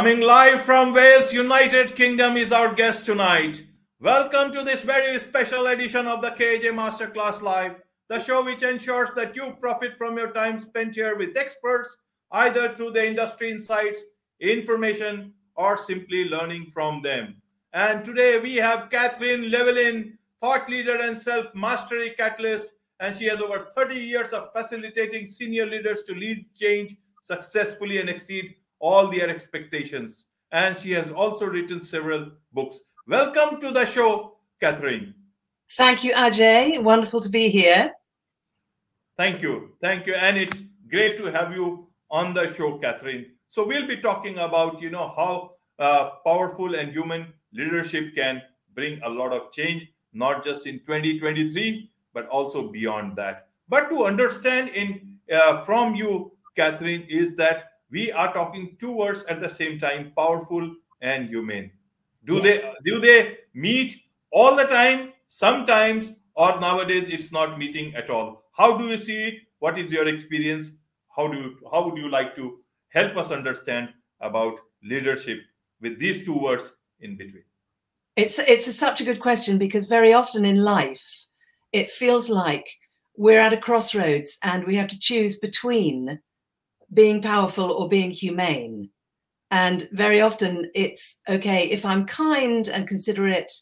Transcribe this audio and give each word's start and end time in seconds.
Coming 0.00 0.22
live 0.22 0.62
from 0.62 0.94
Wales, 0.94 1.30
United 1.30 1.94
Kingdom 1.94 2.38
is 2.38 2.52
our 2.52 2.72
guest 2.72 3.04
tonight. 3.04 3.66
Welcome 4.00 4.50
to 4.52 4.62
this 4.62 4.82
very 4.82 5.18
special 5.18 5.66
edition 5.66 6.06
of 6.06 6.22
the 6.22 6.30
KJ 6.30 6.72
Masterclass 6.72 7.42
Live, 7.42 7.74
the 8.08 8.18
show 8.18 8.42
which 8.42 8.62
ensures 8.62 9.10
that 9.14 9.36
you 9.36 9.54
profit 9.60 9.98
from 9.98 10.16
your 10.16 10.32
time 10.32 10.58
spent 10.58 10.94
here 10.94 11.18
with 11.18 11.36
experts, 11.36 11.98
either 12.32 12.74
through 12.74 12.92
the 12.92 13.06
industry 13.06 13.50
insights, 13.50 14.02
information, 14.40 15.34
or 15.54 15.76
simply 15.76 16.30
learning 16.30 16.70
from 16.72 17.02
them. 17.02 17.36
And 17.74 18.02
today 18.02 18.38
we 18.38 18.56
have 18.56 18.88
Catherine 18.88 19.50
Llewellyn, 19.50 20.16
thought 20.40 20.66
leader 20.70 20.98
and 20.98 21.18
self 21.18 21.54
mastery 21.54 22.14
catalyst, 22.16 22.72
and 23.00 23.14
she 23.14 23.26
has 23.26 23.42
over 23.42 23.68
30 23.76 23.96
years 23.96 24.32
of 24.32 24.50
facilitating 24.54 25.28
senior 25.28 25.66
leaders 25.66 26.04
to 26.04 26.14
lead 26.14 26.46
change 26.58 26.96
successfully 27.22 27.98
and 27.98 28.08
exceed 28.08 28.54
all 28.80 29.08
their 29.08 29.28
expectations. 29.28 30.26
And 30.52 30.76
she 30.76 30.90
has 30.92 31.10
also 31.10 31.46
written 31.46 31.80
several 31.80 32.32
books. 32.52 32.80
Welcome 33.06 33.60
to 33.60 33.70
the 33.70 33.84
show, 33.86 34.38
Catherine. 34.60 35.14
Thank 35.76 36.02
you, 36.02 36.12
Ajay. 36.12 36.82
Wonderful 36.82 37.20
to 37.20 37.28
be 37.28 37.48
here. 37.48 37.92
Thank 39.16 39.42
you. 39.42 39.72
Thank 39.80 40.06
you. 40.06 40.14
And 40.14 40.36
it's 40.36 40.64
great 40.90 41.16
to 41.18 41.26
have 41.26 41.52
you 41.52 41.86
on 42.10 42.34
the 42.34 42.52
show, 42.52 42.78
Catherine. 42.78 43.26
So 43.48 43.66
we'll 43.66 43.86
be 43.86 43.98
talking 43.98 44.38
about, 44.38 44.80
you 44.80 44.90
know, 44.90 45.12
how 45.16 45.52
uh, 45.78 46.10
powerful 46.26 46.74
and 46.74 46.90
human 46.90 47.32
leadership 47.52 48.14
can 48.16 48.42
bring 48.74 49.00
a 49.02 49.08
lot 49.08 49.32
of 49.32 49.52
change, 49.52 49.88
not 50.12 50.42
just 50.42 50.66
in 50.66 50.80
2023, 50.80 51.90
but 52.12 52.26
also 52.28 52.68
beyond 52.68 53.16
that. 53.16 53.48
But 53.68 53.88
to 53.90 54.04
understand 54.04 54.70
in 54.70 55.18
uh, 55.32 55.62
from 55.62 55.94
you, 55.94 56.32
Catherine, 56.56 57.02
is 57.08 57.36
that 57.36 57.69
we 57.90 58.12
are 58.12 58.32
talking 58.32 58.76
two 58.78 58.92
words 58.92 59.24
at 59.24 59.40
the 59.40 59.48
same 59.48 59.78
time: 59.78 60.12
powerful 60.16 60.74
and 61.00 61.28
humane. 61.28 61.70
Do 62.24 62.36
yes. 62.36 62.60
they 62.60 62.72
do 62.84 63.00
they 63.00 63.38
meet 63.54 64.02
all 64.30 64.56
the 64.56 64.64
time? 64.64 65.12
Sometimes, 65.28 66.12
or 66.34 66.58
nowadays, 66.60 67.08
it's 67.08 67.32
not 67.32 67.58
meeting 67.58 67.94
at 67.94 68.10
all. 68.10 68.44
How 68.52 68.76
do 68.76 68.84
you 68.84 68.96
see 68.96 69.28
it? 69.28 69.34
What 69.58 69.78
is 69.78 69.92
your 69.92 70.08
experience? 70.08 70.72
How 71.16 71.28
do 71.28 71.38
you, 71.38 71.56
how 71.70 71.84
would 71.84 71.98
you 71.98 72.08
like 72.08 72.34
to 72.36 72.58
help 72.88 73.16
us 73.16 73.30
understand 73.30 73.90
about 74.20 74.60
leadership 74.82 75.40
with 75.80 75.98
these 75.98 76.24
two 76.24 76.38
words 76.38 76.72
in 77.00 77.16
between? 77.16 77.44
It's 78.16 78.38
it's 78.38 78.66
a, 78.66 78.72
such 78.72 79.00
a 79.00 79.04
good 79.04 79.20
question 79.20 79.58
because 79.58 79.86
very 79.86 80.12
often 80.12 80.44
in 80.44 80.56
life 80.56 81.26
it 81.72 81.90
feels 81.90 82.28
like 82.28 82.66
we're 83.16 83.38
at 83.38 83.52
a 83.52 83.56
crossroads 83.56 84.38
and 84.42 84.66
we 84.66 84.76
have 84.76 84.88
to 84.88 84.98
choose 84.98 85.38
between 85.38 86.20
being 86.92 87.22
powerful 87.22 87.70
or 87.70 87.88
being 87.88 88.10
humane. 88.10 88.90
And 89.50 89.88
very 89.92 90.20
often 90.20 90.70
it's 90.74 91.18
okay 91.28 91.68
if 91.70 91.84
I'm 91.84 92.06
kind 92.06 92.68
and 92.68 92.86
considerate, 92.86 93.52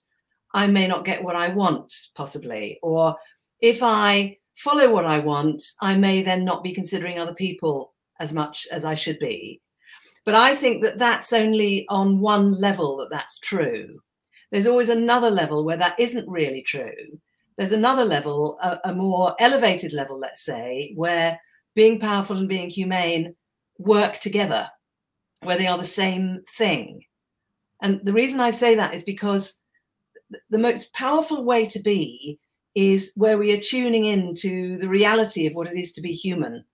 I 0.54 0.66
may 0.66 0.86
not 0.86 1.04
get 1.04 1.22
what 1.22 1.36
I 1.36 1.48
want, 1.48 1.94
possibly. 2.14 2.78
Or 2.82 3.16
if 3.60 3.82
I 3.82 4.38
follow 4.56 4.92
what 4.92 5.06
I 5.06 5.18
want, 5.18 5.62
I 5.80 5.96
may 5.96 6.22
then 6.22 6.44
not 6.44 6.62
be 6.62 6.72
considering 6.72 7.18
other 7.18 7.34
people 7.34 7.94
as 8.20 8.32
much 8.32 8.66
as 8.70 8.84
I 8.84 8.94
should 8.94 9.18
be. 9.18 9.60
But 10.24 10.34
I 10.34 10.54
think 10.54 10.82
that 10.82 10.98
that's 10.98 11.32
only 11.32 11.86
on 11.88 12.20
one 12.20 12.52
level 12.52 12.98
that 12.98 13.10
that's 13.10 13.38
true. 13.38 14.00
There's 14.50 14.66
always 14.66 14.88
another 14.88 15.30
level 15.30 15.64
where 15.64 15.76
that 15.76 15.98
isn't 15.98 16.28
really 16.28 16.62
true. 16.62 17.20
There's 17.56 17.72
another 17.72 18.04
level, 18.04 18.58
a, 18.62 18.78
a 18.84 18.94
more 18.94 19.34
elevated 19.40 19.92
level, 19.92 20.18
let's 20.18 20.44
say, 20.44 20.92
where 20.96 21.40
being 21.78 22.00
powerful 22.00 22.36
and 22.36 22.48
being 22.48 22.68
humane 22.68 23.36
work 23.78 24.18
together, 24.18 24.68
where 25.44 25.56
they 25.56 25.68
are 25.68 25.78
the 25.78 25.84
same 25.84 26.42
thing. 26.56 27.04
And 27.80 28.00
the 28.02 28.12
reason 28.12 28.40
I 28.40 28.50
say 28.50 28.74
that 28.74 28.94
is 28.94 29.04
because 29.04 29.60
the 30.50 30.58
most 30.58 30.92
powerful 30.92 31.44
way 31.44 31.66
to 31.66 31.78
be 31.78 32.40
is 32.74 33.12
where 33.14 33.38
we 33.38 33.52
are 33.52 33.60
tuning 33.60 34.06
in 34.06 34.34
to 34.38 34.76
the 34.78 34.88
reality 34.88 35.46
of 35.46 35.54
what 35.54 35.68
it 35.68 35.78
is 35.78 35.92
to 35.92 36.00
be 36.00 36.10
human 36.10 36.64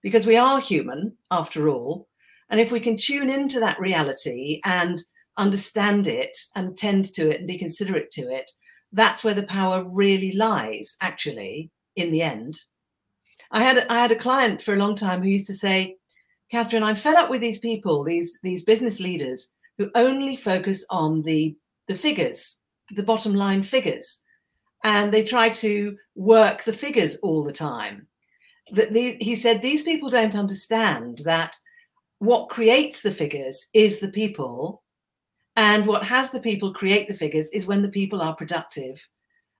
because 0.00 0.28
we 0.28 0.36
are 0.36 0.60
human 0.60 1.16
after 1.32 1.68
all. 1.68 2.06
And 2.48 2.60
if 2.60 2.70
we 2.70 2.78
can 2.78 2.96
tune 2.96 3.30
into 3.30 3.58
that 3.58 3.80
reality 3.80 4.60
and 4.64 5.02
understand 5.38 6.06
it 6.06 6.38
and 6.54 6.78
tend 6.78 7.12
to 7.14 7.30
it 7.30 7.38
and 7.40 7.48
be 7.48 7.58
considerate 7.58 8.12
to 8.12 8.30
it, 8.30 8.48
that's 8.92 9.24
where 9.24 9.34
the 9.34 9.42
power 9.58 9.82
really 9.82 10.32
lies, 10.36 10.96
actually, 11.00 11.72
in 11.96 12.12
the 12.12 12.22
end. 12.22 12.60
I 13.52 13.62
had 13.62 13.86
I 13.88 14.00
had 14.00 14.12
a 14.12 14.16
client 14.16 14.62
for 14.62 14.74
a 14.74 14.78
long 14.78 14.96
time 14.96 15.22
who 15.22 15.28
used 15.28 15.46
to 15.48 15.54
say, 15.54 15.96
Catherine, 16.50 16.82
I'm 16.82 16.96
fed 16.96 17.16
up 17.16 17.30
with 17.30 17.40
these 17.40 17.58
people, 17.58 18.02
these 18.02 18.38
these 18.42 18.64
business 18.64 18.98
leaders 18.98 19.50
who 19.78 19.90
only 19.94 20.36
focus 20.36 20.84
on 20.90 21.22
the 21.22 21.56
the 21.88 21.94
figures, 21.94 22.58
the 22.90 23.02
bottom 23.02 23.34
line 23.34 23.62
figures, 23.62 24.22
and 24.84 25.12
they 25.12 25.24
try 25.24 25.48
to 25.50 25.96
work 26.14 26.64
the 26.64 26.72
figures 26.72 27.16
all 27.16 27.44
the 27.44 27.52
time. 27.52 28.06
That 28.72 28.90
he 28.90 29.36
said 29.36 29.60
these 29.60 29.82
people 29.82 30.08
don't 30.08 30.34
understand 30.34 31.18
that 31.24 31.56
what 32.18 32.48
creates 32.48 33.02
the 33.02 33.10
figures 33.10 33.66
is 33.74 33.98
the 33.98 34.08
people 34.08 34.82
and 35.56 35.86
what 35.86 36.04
has 36.04 36.30
the 36.30 36.40
people 36.40 36.72
create 36.72 37.08
the 37.08 37.14
figures 37.14 37.48
is 37.50 37.66
when 37.66 37.82
the 37.82 37.90
people 37.90 38.22
are 38.22 38.34
productive. 38.34 39.06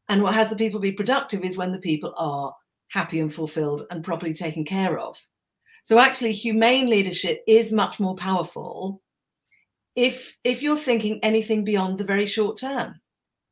And 0.09 0.23
what 0.23 0.35
has 0.35 0.49
the 0.49 0.57
people 0.57 0.81
be 0.81 0.93
productive 0.93 1.43
is 1.43 1.57
when 1.57 1.73
the 1.73 1.79
people 1.79 2.15
are 2.17 2.55
happy 2.93 3.21
and 3.21 3.33
fulfilled 3.33 3.87
and 3.91 4.05
properly 4.05 4.35
taken 4.35 4.65
care 4.65 4.99
of 4.99 5.19
so 5.85 5.99
actually 5.99 6.33
humane 6.33 6.89
leadership 6.89 7.43
is 7.47 7.73
much 7.73 7.99
more 7.99 8.17
powerful 8.17 9.01
if 9.97 10.37
if 10.45 10.63
you're 10.63 10.77
thinking 10.77 11.19
anything 11.23 11.65
beyond 11.65 11.99
the 11.99 12.05
very 12.05 12.27
short 12.27 12.59
term 12.59 13.01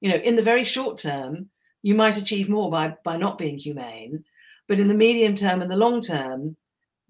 you 0.00 0.10
know 0.10 0.16
in 0.16 0.36
the 0.36 0.42
very 0.42 0.64
short 0.64 0.98
term 0.98 1.48
you 1.82 1.94
might 1.94 2.16
achieve 2.16 2.48
more 2.48 2.70
by 2.70 2.94
by 3.04 3.16
not 3.16 3.38
being 3.38 3.58
humane 3.58 4.24
but 4.70 4.78
in 4.78 4.86
the 4.86 4.94
medium 4.94 5.34
term 5.34 5.62
and 5.62 5.70
the 5.70 5.76
long 5.76 6.00
term, 6.00 6.56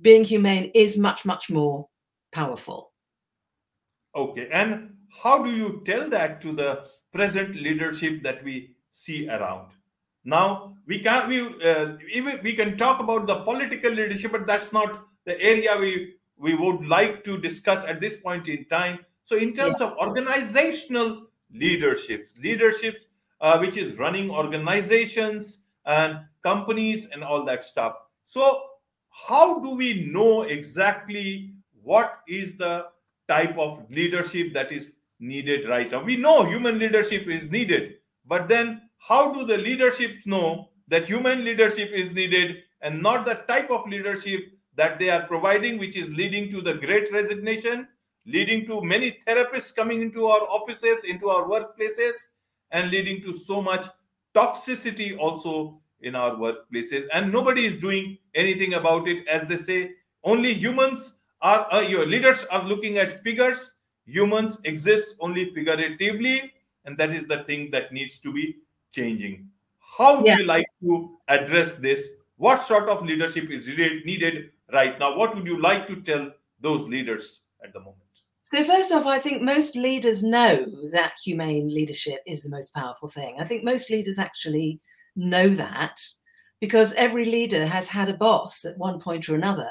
being 0.00 0.24
humane 0.24 0.70
is 0.74 0.96
much, 0.96 1.26
much 1.26 1.50
more 1.50 1.86
powerful. 2.32 2.94
Okay. 4.14 4.48
And 4.50 4.94
how 5.22 5.44
do 5.44 5.50
you 5.50 5.82
tell 5.84 6.08
that 6.08 6.40
to 6.40 6.54
the 6.54 6.88
present 7.12 7.54
leadership 7.54 8.22
that 8.22 8.42
we 8.42 8.76
see 8.92 9.28
around? 9.28 9.72
Now 10.25 10.76
we 10.86 10.98
can 10.98 11.28
we 11.28 11.41
uh, 11.64 11.97
even 12.12 12.41
we 12.42 12.54
can 12.54 12.76
talk 12.76 13.00
about 13.00 13.26
the 13.26 13.36
political 13.36 13.91
leadership, 13.91 14.32
but 14.32 14.47
that's 14.47 14.72
not 14.72 15.04
the 15.25 15.41
area 15.41 15.76
we 15.78 16.14
we 16.36 16.54
would 16.54 16.86
like 16.86 17.25
to 17.25 17.38
discuss 17.38 17.84
at 17.84 18.00
this 18.00 18.16
point 18.16 18.48
in 18.48 18.64
time. 18.66 18.98
So 19.22 19.36
in 19.36 19.53
terms 19.53 19.76
yeah. 19.81 19.86
of 19.86 19.98
organizational 19.98 21.26
leaderships, 21.53 22.34
leadership 22.38 22.98
uh, 23.41 23.58
which 23.58 23.76
is 23.76 23.97
running 23.97 24.31
organizations 24.31 25.62
and 25.86 26.20
companies 26.42 27.08
and 27.10 27.25
all 27.25 27.44
that 27.44 27.64
stuff. 27.64 27.94
So, 28.25 28.62
how 29.08 29.58
do 29.60 29.75
we 29.75 30.06
know 30.12 30.42
exactly 30.42 31.54
what 31.82 32.20
is 32.28 32.56
the 32.56 32.87
type 33.28 33.56
of 33.58 33.91
leadership 33.91 34.52
that 34.52 34.72
is 34.72 34.94
needed 35.19 35.69
right 35.69 35.91
now? 35.91 36.02
We 36.02 36.16
know 36.16 36.44
human 36.44 36.78
leadership 36.78 37.26
is 37.26 37.50
needed, 37.50 37.94
but 38.30 38.48
then 38.48 38.82
how 38.98 39.32
do 39.34 39.44
the 39.44 39.58
leaderships 39.58 40.24
know 40.24 40.70
that 40.86 41.04
human 41.04 41.44
leadership 41.44 41.91
is 41.91 42.12
needed 42.12 42.58
and 42.81 43.02
not 43.02 43.26
the 43.26 43.34
type 43.49 43.70
of 43.70 43.88
leadership 43.88 44.52
that 44.76 45.00
they 45.00 45.10
are 45.10 45.26
providing, 45.26 45.78
which 45.78 45.96
is 45.96 46.08
leading 46.10 46.49
to 46.50 46.62
the 46.62 46.75
great 46.75 47.12
resignation, 47.12 47.88
leading 48.26 48.64
to 48.66 48.82
many 48.82 49.19
therapists 49.26 49.75
coming 49.75 50.00
into 50.00 50.26
our 50.26 50.43
offices, 50.43 51.02
into 51.05 51.28
our 51.28 51.49
workplaces, 51.49 52.12
and 52.70 52.93
leading 52.93 53.20
to 53.20 53.34
so 53.34 53.60
much 53.60 53.88
toxicity 54.32 55.19
also 55.19 55.81
in 56.02 56.14
our 56.14 56.37
workplaces? 56.37 57.06
And 57.12 57.32
nobody 57.32 57.66
is 57.66 57.75
doing 57.75 58.16
anything 58.37 58.75
about 58.75 59.08
it. 59.08 59.26
As 59.26 59.49
they 59.49 59.56
say 59.56 59.90
only 60.22 60.55
humans 60.55 61.16
are 61.43 61.66
uh, 61.75 61.81
your 61.81 62.06
leaders 62.06 62.44
are 62.44 62.62
looking 62.62 62.99
at 62.99 63.25
figures. 63.25 63.72
Humans 64.06 64.60
exist 64.64 65.16
only 65.19 65.52
figuratively 65.52 66.52
and 66.85 66.97
that 66.99 67.11
is 67.11 67.27
the 67.27 67.44
thing 67.44 67.71
that 67.71 67.93
needs 67.93 68.19
to 68.21 68.32
be 68.32 68.56
changing. 68.93 69.49
How 69.79 70.17
would 70.17 70.27
yeah. 70.27 70.38
you 70.38 70.44
like 70.44 70.67
to 70.82 71.19
address 71.29 71.75
this? 71.75 72.12
What 72.37 72.67
sort 72.67 72.88
of 72.88 73.05
leadership 73.05 73.50
is 73.50 73.69
needed 73.69 74.50
right 74.73 74.99
now? 74.99 75.17
What 75.17 75.35
would 75.35 75.47
you 75.47 75.61
like 75.61 75.87
to 75.88 76.00
tell 76.00 76.31
those 76.61 76.82
leaders 76.82 77.43
at 77.62 77.73
the 77.73 77.81
moment? 77.81 77.99
So 78.43 78.65
first 78.65 78.91
off 78.91 79.06
i 79.06 79.21
think 79.21 79.43
most 79.43 79.77
leaders 79.77 80.25
know 80.25 80.67
that 80.91 81.12
humane 81.23 81.73
leadership 81.73 82.19
is 82.27 82.43
the 82.43 82.50
most 82.50 82.75
powerful 82.75 83.09
thing. 83.09 83.37
I 83.38 83.44
think 83.44 83.62
most 83.62 83.91
leaders 83.91 84.19
actually 84.19 84.81
know 85.15 85.50
that 85.50 86.00
because 86.61 86.93
every 86.94 87.25
leader 87.25 87.67
has 87.67 87.88
had 87.88 88.09
a 88.09 88.17
boss 88.17 88.65
at 88.65 88.77
one 88.77 89.00
point 89.00 89.29
or 89.29 89.35
another, 89.35 89.71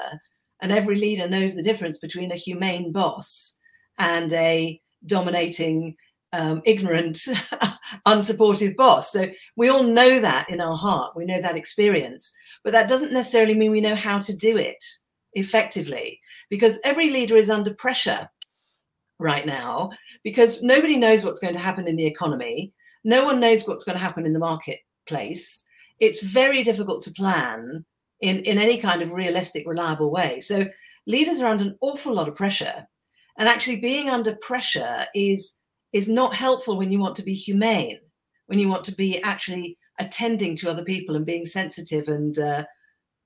and 0.60 0.72
every 0.72 0.96
leader 0.96 1.28
knows 1.28 1.54
the 1.54 1.62
difference 1.62 1.98
between 1.98 2.32
a 2.32 2.36
humane 2.36 2.90
boss 2.90 3.56
and 3.98 4.32
a 4.32 4.80
dominating, 5.06 5.96
um, 6.32 6.62
ignorant, 6.64 7.16
unsupportive 8.06 8.76
boss. 8.76 9.12
So 9.12 9.26
we 9.56 9.68
all 9.68 9.82
know 9.82 10.20
that 10.20 10.48
in 10.48 10.60
our 10.60 10.76
heart, 10.76 11.16
we 11.16 11.24
know 11.24 11.40
that 11.40 11.56
experience, 11.56 12.32
but 12.62 12.72
that 12.72 12.88
doesn't 12.88 13.12
necessarily 13.12 13.54
mean 13.54 13.70
we 13.70 13.80
know 13.80 13.94
how 13.94 14.18
to 14.20 14.36
do 14.36 14.56
it 14.56 14.84
effectively 15.34 16.20
because 16.48 16.80
every 16.84 17.10
leader 17.10 17.36
is 17.36 17.50
under 17.50 17.74
pressure 17.74 18.28
right 19.18 19.46
now 19.46 19.90
because 20.24 20.62
nobody 20.62 20.96
knows 20.96 21.24
what's 21.24 21.40
going 21.40 21.54
to 21.54 21.60
happen 21.60 21.86
in 21.86 21.96
the 21.96 22.06
economy. 22.06 22.72
No 23.04 23.24
one 23.24 23.40
knows 23.40 23.66
what's 23.66 23.84
going 23.84 23.96
to 23.96 24.04
happen 24.04 24.26
in 24.26 24.32
the 24.32 24.38
marketplace. 24.38 25.64
It's 26.00 26.22
very 26.22 26.62
difficult 26.62 27.02
to 27.02 27.12
plan 27.12 27.84
in, 28.20 28.40
in 28.40 28.58
any 28.58 28.78
kind 28.78 29.02
of 29.02 29.12
realistic, 29.12 29.66
reliable 29.66 30.10
way. 30.10 30.40
So 30.40 30.66
leaders 31.06 31.40
are 31.40 31.48
under 31.48 31.64
an 31.64 31.78
awful 31.80 32.14
lot 32.14 32.28
of 32.28 32.36
pressure. 32.36 32.86
And 33.38 33.48
actually 33.48 33.76
being 33.76 34.10
under 34.10 34.36
pressure 34.36 35.06
is 35.14 35.56
is 35.92 36.08
not 36.08 36.34
helpful 36.34 36.76
when 36.76 36.90
you 36.90 36.98
want 36.98 37.16
to 37.16 37.22
be 37.22 37.34
humane, 37.34 37.98
when 38.46 38.58
you 38.58 38.68
want 38.68 38.84
to 38.84 38.94
be 38.94 39.20
actually 39.22 39.76
attending 39.98 40.56
to 40.56 40.70
other 40.70 40.84
people 40.84 41.16
and 41.16 41.26
being 41.26 41.44
sensitive 41.44 42.08
and 42.08 42.38
uh, 42.38 42.64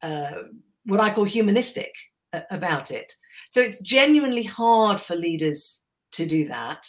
uh, 0.02 0.32
what 0.86 1.00
I 1.00 1.12
call 1.12 1.24
humanistic 1.24 1.92
about 2.50 2.90
it. 2.90 3.12
So 3.50 3.60
it's 3.60 3.80
genuinely 3.80 4.42
hard 4.42 5.00
for 5.00 5.14
leaders 5.14 5.80
to 6.12 6.26
do 6.26 6.46
that. 6.48 6.86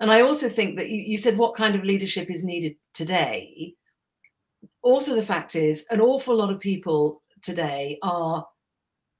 And 0.00 0.10
I 0.10 0.22
also 0.22 0.48
think 0.48 0.78
that 0.78 0.88
you, 0.88 1.02
you 1.02 1.18
said 1.18 1.36
what 1.36 1.54
kind 1.54 1.74
of 1.74 1.84
leadership 1.84 2.30
is 2.30 2.42
needed 2.42 2.76
today. 2.94 3.74
Also, 4.82 5.14
the 5.14 5.22
fact 5.22 5.54
is, 5.54 5.84
an 5.90 6.00
awful 6.00 6.34
lot 6.34 6.50
of 6.50 6.58
people 6.58 7.22
today 7.42 7.98
are 8.02 8.46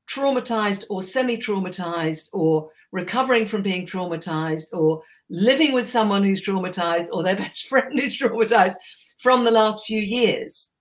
traumatized 0.09 0.85
or 0.89 1.03
semi 1.03 1.37
traumatized 1.37 2.31
or 2.33 2.71
recovering 2.93 3.47
from 3.47 3.63
being 3.63 3.87
traumatized 3.87 4.67
or 4.73 5.03
living 5.31 5.73
with 5.73 5.89
someone 5.89 6.23
who's 6.23 6.45
traumatized 6.45 7.09
or 7.13 7.23
their 7.23 7.37
best 7.45 7.67
friend 7.69 7.99
is 7.99 8.19
traumatized 8.19 8.75
from 9.19 9.45
the 9.45 9.51
last 9.51 9.87
few 9.87 10.01
years. 10.01 10.73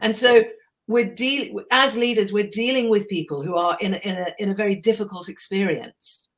And 0.00 0.16
so 0.16 0.42
we're 0.88 1.14
dealing 1.14 1.62
as 1.70 1.96
leaders, 1.96 2.32
we're 2.32 2.48
dealing 2.48 2.88
with 2.88 3.08
people 3.08 3.42
who 3.42 3.56
are 3.56 3.76
in 3.80 3.94
a, 3.94 3.98
in 3.98 4.16
a, 4.16 4.34
in 4.38 4.50
a 4.50 4.54
very 4.54 4.74
difficult 4.74 5.28
experience. 5.28 6.30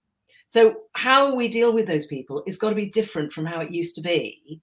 So 0.46 0.74
how 0.92 1.34
we 1.34 1.48
deal 1.48 1.72
with 1.72 1.86
those 1.86 2.04
people 2.04 2.42
is 2.46 2.58
got 2.58 2.70
to 2.70 2.76
be 2.76 2.90
different 2.90 3.32
from 3.32 3.46
how 3.46 3.60
it 3.60 3.70
used 3.70 3.94
to 3.94 4.02
be. 4.02 4.60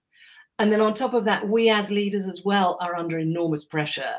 And 0.60 0.72
then 0.72 0.82
on 0.82 0.94
top 0.94 1.14
of 1.14 1.26
that, 1.26 1.48
we 1.48 1.70
as 1.70 1.90
leaders 1.90 2.28
as 2.28 2.44
well 2.46 2.78
are 2.82 2.96
under 2.96 3.18
enormous 3.18 3.64
pressure 3.64 4.14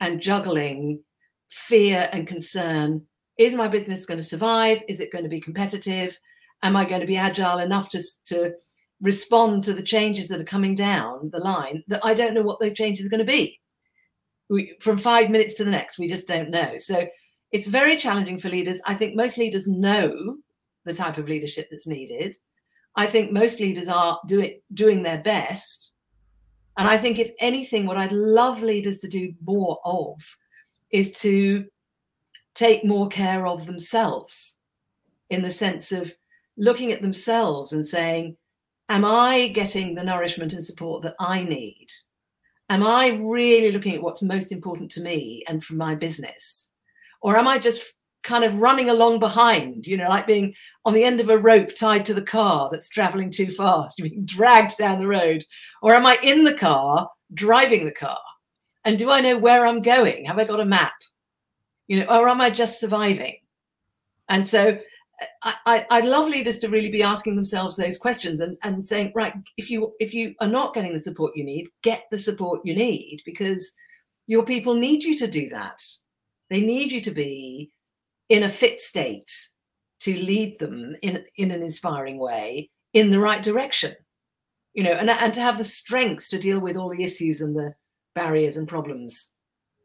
and 0.00 0.20
juggling 0.20 1.04
fear 1.50 2.08
and 2.10 2.26
concern. 2.26 3.02
Is 3.38 3.54
my 3.54 3.68
business 3.68 4.06
going 4.06 4.18
to 4.18 4.24
survive? 4.24 4.82
Is 4.88 4.98
it 4.98 5.12
going 5.12 5.24
to 5.24 5.30
be 5.30 5.40
competitive? 5.40 6.18
Am 6.64 6.74
I 6.74 6.84
going 6.84 7.02
to 7.02 7.06
be 7.06 7.16
agile 7.16 7.58
enough 7.58 7.90
to, 7.90 8.02
to 8.26 8.54
respond 9.00 9.62
to 9.64 9.74
the 9.74 9.82
changes 9.82 10.28
that 10.28 10.40
are 10.40 10.44
coming 10.44 10.74
down 10.74 11.30
the 11.30 11.38
line 11.38 11.84
that 11.88 12.04
I 12.04 12.14
don't 12.14 12.34
know 12.34 12.42
what 12.42 12.58
those 12.58 12.72
changes 12.72 13.06
are 13.06 13.10
going 13.10 13.18
to 13.18 13.24
be? 13.24 13.60
We, 14.48 14.76
from 14.80 14.98
five 14.98 15.30
minutes 15.30 15.54
to 15.54 15.64
the 15.64 15.70
next, 15.70 15.98
we 15.98 16.08
just 16.08 16.26
don't 16.26 16.50
know. 16.50 16.78
So 16.78 17.06
it's 17.52 17.68
very 17.68 17.96
challenging 17.96 18.38
for 18.38 18.48
leaders. 18.48 18.80
I 18.84 18.94
think 18.94 19.14
most 19.14 19.38
leaders 19.38 19.68
know 19.68 20.38
the 20.84 20.94
type 20.94 21.18
of 21.18 21.28
leadership 21.28 21.68
that's 21.70 21.86
needed. 21.86 22.36
I 22.96 23.06
think 23.06 23.30
most 23.30 23.60
leaders 23.60 23.88
are 23.88 24.18
doing 24.26 24.60
doing 24.72 25.02
their 25.02 25.18
best. 25.18 25.92
And 26.76 26.88
I 26.88 26.98
think 26.98 27.18
if 27.18 27.30
anything, 27.38 27.86
what 27.86 27.96
I'd 27.96 28.12
love 28.12 28.62
leaders 28.62 28.98
to 29.00 29.08
do 29.08 29.32
more 29.44 29.78
of 29.84 30.16
is 30.90 31.12
to 31.20 31.66
take 32.54 32.84
more 32.84 33.08
care 33.08 33.46
of 33.46 33.66
themselves 33.66 34.58
in 35.30 35.42
the 35.42 35.50
sense 35.50 35.92
of 35.92 36.12
looking 36.56 36.92
at 36.92 37.02
themselves 37.02 37.72
and 37.72 37.86
saying, 37.86 38.36
Am 38.88 39.04
I 39.04 39.48
getting 39.48 39.94
the 39.94 40.04
nourishment 40.04 40.52
and 40.52 40.62
support 40.62 41.02
that 41.02 41.14
I 41.18 41.42
need? 41.42 41.86
Am 42.68 42.82
I 42.82 43.18
really 43.22 43.72
looking 43.72 43.94
at 43.94 44.02
what's 44.02 44.20
most 44.20 44.52
important 44.52 44.90
to 44.92 45.00
me 45.00 45.42
and 45.48 45.64
for 45.64 45.74
my 45.74 45.94
business? 45.94 46.72
Or 47.22 47.38
am 47.38 47.48
I 47.48 47.58
just 47.58 47.94
kind 48.22 48.44
of 48.44 48.60
running 48.60 48.90
along 48.90 49.20
behind, 49.20 49.86
you 49.86 49.96
know, 49.96 50.08
like 50.08 50.26
being 50.26 50.54
on 50.84 50.92
the 50.92 51.04
end 51.04 51.20
of 51.20 51.28
a 51.28 51.38
rope 51.38 51.74
tied 51.74 52.04
to 52.06 52.14
the 52.14 52.22
car 52.22 52.68
that's 52.72 52.88
traveling 52.88 53.30
too 53.30 53.50
fast, 53.50 53.96
being 54.02 54.24
dragged 54.24 54.76
down 54.76 54.98
the 54.98 55.06
road? 55.06 55.44
Or 55.82 55.94
am 55.94 56.06
I 56.06 56.18
in 56.22 56.44
the 56.44 56.54
car 56.54 57.08
driving 57.32 57.84
the 57.84 57.92
car? 57.92 58.20
And 58.84 58.98
do 58.98 59.10
I 59.10 59.20
know 59.20 59.38
where 59.38 59.66
I'm 59.66 59.80
going? 59.80 60.26
Have 60.26 60.38
I 60.38 60.44
got 60.44 60.60
a 60.60 60.66
map? 60.66 60.94
You 61.86 62.00
know, 62.00 62.06
or 62.06 62.28
am 62.28 62.40
I 62.40 62.50
just 62.50 62.80
surviving? 62.80 63.38
And 64.28 64.46
so 64.46 64.78
I, 65.42 65.86
I, 65.90 66.00
love 66.00 66.28
leaders 66.28 66.58
to 66.58 66.68
really 66.68 66.90
be 66.90 67.02
asking 67.02 67.36
themselves 67.36 67.76
those 67.76 67.98
questions 67.98 68.40
and, 68.40 68.56
and 68.62 68.86
saying, 68.86 69.12
right, 69.14 69.32
if 69.56 69.70
you 69.70 69.92
if 70.00 70.12
you 70.12 70.34
are 70.40 70.48
not 70.48 70.74
getting 70.74 70.92
the 70.92 70.98
support 70.98 71.36
you 71.36 71.44
need, 71.44 71.68
get 71.82 72.04
the 72.10 72.18
support 72.18 72.60
you 72.64 72.74
need 72.74 73.22
because 73.24 73.72
your 74.26 74.44
people 74.44 74.74
need 74.74 75.04
you 75.04 75.16
to 75.18 75.28
do 75.28 75.48
that. 75.50 75.80
They 76.50 76.62
need 76.62 76.90
you 76.90 77.00
to 77.02 77.10
be 77.10 77.70
in 78.28 78.42
a 78.42 78.48
fit 78.48 78.80
state 78.80 79.30
to 80.00 80.18
lead 80.18 80.58
them 80.58 80.96
in, 81.02 81.24
in 81.36 81.50
an 81.50 81.62
inspiring 81.62 82.18
way 82.18 82.70
in 82.92 83.10
the 83.10 83.20
right 83.20 83.42
direction 83.42 83.94
you 84.74 84.82
know 84.82 84.92
and, 84.92 85.08
and 85.08 85.32
to 85.32 85.40
have 85.40 85.56
the 85.56 85.64
strength 85.64 86.28
to 86.28 86.38
deal 86.38 86.60
with 86.60 86.76
all 86.76 86.90
the 86.90 87.02
issues 87.02 87.40
and 87.40 87.56
the 87.56 87.74
barriers 88.14 88.56
and 88.56 88.68
problems 88.68 89.32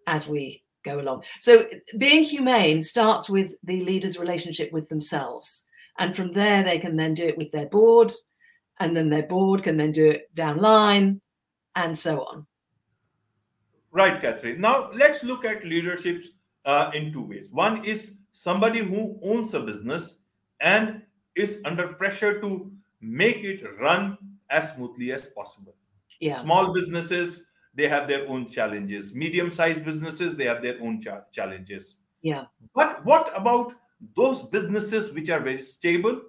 as 0.08 0.28
we 0.28 0.64
go 0.84 1.00
along. 1.00 1.24
So 1.40 1.68
being 1.98 2.24
humane 2.24 2.82
starts 2.82 3.30
with 3.30 3.56
the 3.64 3.82
leader's 3.82 4.20
relationship 4.20 4.72
with 4.72 4.90
themselves. 4.90 5.66
And 5.98 6.16
from 6.16 6.32
there 6.32 6.64
they 6.64 6.80
can 6.80 6.96
then 6.96 7.14
do 7.14 7.24
it 7.24 7.38
with 7.38 7.52
their 7.52 7.68
board 7.68 8.12
and 8.80 8.96
then 8.96 9.10
their 9.10 9.24
board 9.24 9.64
can 9.64 9.78
then 9.78 9.92
do 9.92 10.10
it 10.10 10.34
down 10.36 10.58
line 10.58 11.22
and 11.76 11.98
so 11.98 12.24
on. 12.24 12.46
Right 13.92 14.22
catherine. 14.22 14.62
Now 14.62 14.92
let's 14.94 15.24
look 15.24 15.46
at 15.46 15.66
leadership 15.66 16.24
uh, 16.66 16.92
in 16.94 17.12
two 17.12 17.24
ways. 17.24 17.50
One 17.52 17.84
is 17.84 18.18
somebody 18.32 18.80
who 18.80 19.20
owns 19.24 19.54
a 19.54 19.60
business 19.60 20.22
and 20.62 21.02
is 21.36 21.62
under 21.66 21.90
pressure 21.90 22.40
to 22.42 22.72
make 23.02 23.44
it 23.44 23.62
run 23.80 24.18
as 24.50 24.74
smoothly 24.74 25.12
as 25.12 25.28
possible. 25.28 25.76
Yeah. 26.20 26.40
Small 26.42 26.74
businesses, 26.74 27.46
they 27.74 27.88
have 27.88 28.08
their 28.08 28.28
own 28.28 28.48
challenges. 28.48 29.14
Medium 29.16 29.52
sized 29.52 29.86
businesses, 29.86 30.36
they 30.36 30.46
have 30.46 30.62
their 30.62 30.78
own 30.82 31.00
cha- 31.00 31.24
challenges. 31.32 31.98
Yeah. 32.22 32.46
But 32.76 33.06
what 33.06 33.32
about 33.36 33.74
those 34.16 34.44
businesses 34.44 35.12
which 35.12 35.30
are 35.30 35.40
very 35.40 35.62
stable 35.62 36.22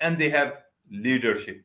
and 0.00 0.18
they 0.18 0.30
have 0.30 0.58
leadership? 0.90 1.64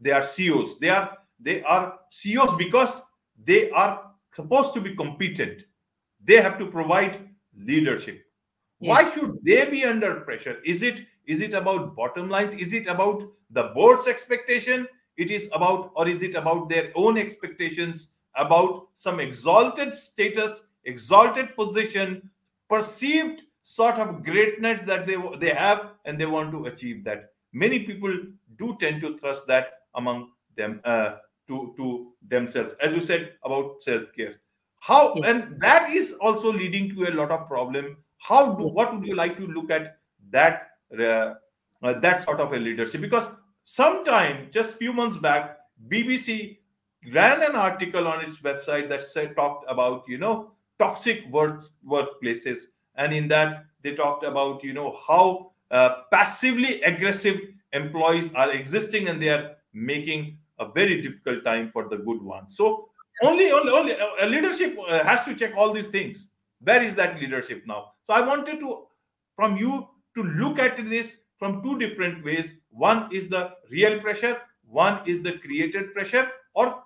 They 0.00 0.12
are 0.12 0.22
CEOs. 0.22 0.78
They 0.78 0.90
are 0.90 1.18
they 1.40 1.62
are 1.62 1.98
CEOs 2.10 2.54
because 2.54 3.02
they 3.42 3.70
are 3.70 4.10
supposed 4.34 4.74
to 4.74 4.80
be 4.80 4.94
competent. 4.94 5.64
They 6.22 6.40
have 6.40 6.58
to 6.58 6.66
provide 6.66 7.18
leadership 7.56 8.26
yeah. 8.80 8.90
why 8.90 9.10
should 9.10 9.38
they 9.44 9.68
be 9.68 9.84
under 9.84 10.20
pressure 10.20 10.58
is 10.64 10.82
it 10.82 11.02
is 11.26 11.40
it 11.40 11.54
about 11.54 11.96
bottom 11.96 12.28
lines 12.28 12.54
is 12.54 12.74
it 12.74 12.86
about 12.86 13.22
the 13.50 13.64
board's 13.74 14.06
expectation 14.08 14.86
it 15.16 15.30
is 15.30 15.48
about 15.52 15.90
or 15.94 16.08
is 16.08 16.22
it 16.22 16.34
about 16.34 16.68
their 16.68 16.92
own 16.94 17.16
expectations 17.16 18.12
about 18.36 18.88
some 18.94 19.20
exalted 19.20 19.92
status 19.94 20.68
exalted 20.84 21.54
position 21.56 22.30
perceived 22.68 23.42
sort 23.62 23.96
of 23.96 24.24
greatness 24.24 24.82
that 24.82 25.06
they 25.06 25.16
they 25.38 25.54
have 25.54 25.92
and 26.04 26.20
they 26.20 26.26
want 26.26 26.52
to 26.52 26.66
achieve 26.66 27.04
that. 27.04 27.32
Many 27.52 27.80
people 27.80 28.12
do 28.56 28.76
tend 28.78 29.00
to 29.00 29.16
thrust 29.18 29.46
that 29.48 29.80
among 29.94 30.30
them 30.56 30.80
uh, 30.84 31.16
to 31.48 31.74
to 31.76 32.12
themselves. 32.26 32.74
As 32.80 32.94
you 32.94 33.00
said 33.00 33.32
about 33.44 33.82
self 33.82 34.12
care 34.16 34.34
how 34.80 35.14
yeah. 35.16 35.30
and 35.30 35.60
that 35.60 35.90
is 35.90 36.12
also 36.20 36.52
leading 36.52 36.94
to 36.94 37.08
a 37.08 37.12
lot 37.12 37.30
of 37.30 37.48
problem. 37.48 37.96
How 38.18 38.52
do 38.52 38.68
what 38.68 38.94
would 38.94 39.06
you 39.06 39.14
like 39.14 39.36
to 39.36 39.46
look 39.46 39.70
at 39.70 39.98
that 40.30 40.70
uh, 40.98 41.34
uh, 41.82 41.92
that 42.00 42.20
sort 42.20 42.40
of 42.40 42.52
a 42.52 42.56
leadership? 42.56 43.00
Because 43.00 43.28
sometime 43.64 44.48
just 44.52 44.76
few 44.78 44.92
months 44.92 45.16
back 45.16 45.58
bbc 45.90 46.56
ran 47.12 47.42
an 47.42 47.56
article 47.56 48.06
on 48.08 48.24
its 48.24 48.38
website 48.38 48.88
that 48.88 49.02
said 49.02 49.36
talked 49.36 49.64
about 49.70 50.04
you 50.08 50.18
know 50.18 50.52
toxic 50.78 51.26
work 51.30 51.62
workplaces. 51.86 52.58
And 52.96 53.12
in 53.12 53.28
that 53.28 53.66
they 53.82 53.94
talked 53.94 54.24
about 54.24 54.64
you 54.64 54.72
know 54.72 54.98
how 55.06 55.52
uh, 55.70 56.02
passively 56.10 56.82
aggressive 56.82 57.40
employees 57.72 58.32
are 58.34 58.50
existing 58.52 59.08
and 59.08 59.20
they 59.20 59.28
are 59.28 59.56
making 59.72 60.38
a 60.58 60.70
very 60.72 61.02
difficult 61.02 61.44
time 61.44 61.70
for 61.70 61.88
the 61.88 61.98
good 61.98 62.22
ones. 62.22 62.56
So 62.56 62.88
only 63.22 63.50
only, 63.50 63.72
only 63.72 63.94
uh, 63.98 64.26
leadership 64.26 64.76
uh, 64.88 65.04
has 65.04 65.22
to 65.24 65.34
check 65.34 65.52
all 65.56 65.72
these 65.72 65.88
things. 65.88 66.30
Where 66.60 66.82
is 66.82 66.94
that 66.94 67.20
leadership 67.20 67.64
now? 67.66 67.92
So 68.04 68.14
i 68.14 68.20
wanted 68.20 68.60
to 68.60 68.86
from 69.34 69.56
you 69.56 69.88
to 70.16 70.22
look 70.22 70.58
at 70.58 70.76
this 70.86 71.20
from 71.38 71.62
two 71.62 71.78
different 71.78 72.24
ways. 72.24 72.54
One 72.70 73.08
is 73.12 73.28
the 73.28 73.52
real 73.70 74.00
pressure 74.00 74.40
one 74.68 75.00
is 75.06 75.22
the 75.22 75.38
created 75.38 75.92
pressure 75.94 76.28
or 76.54 76.82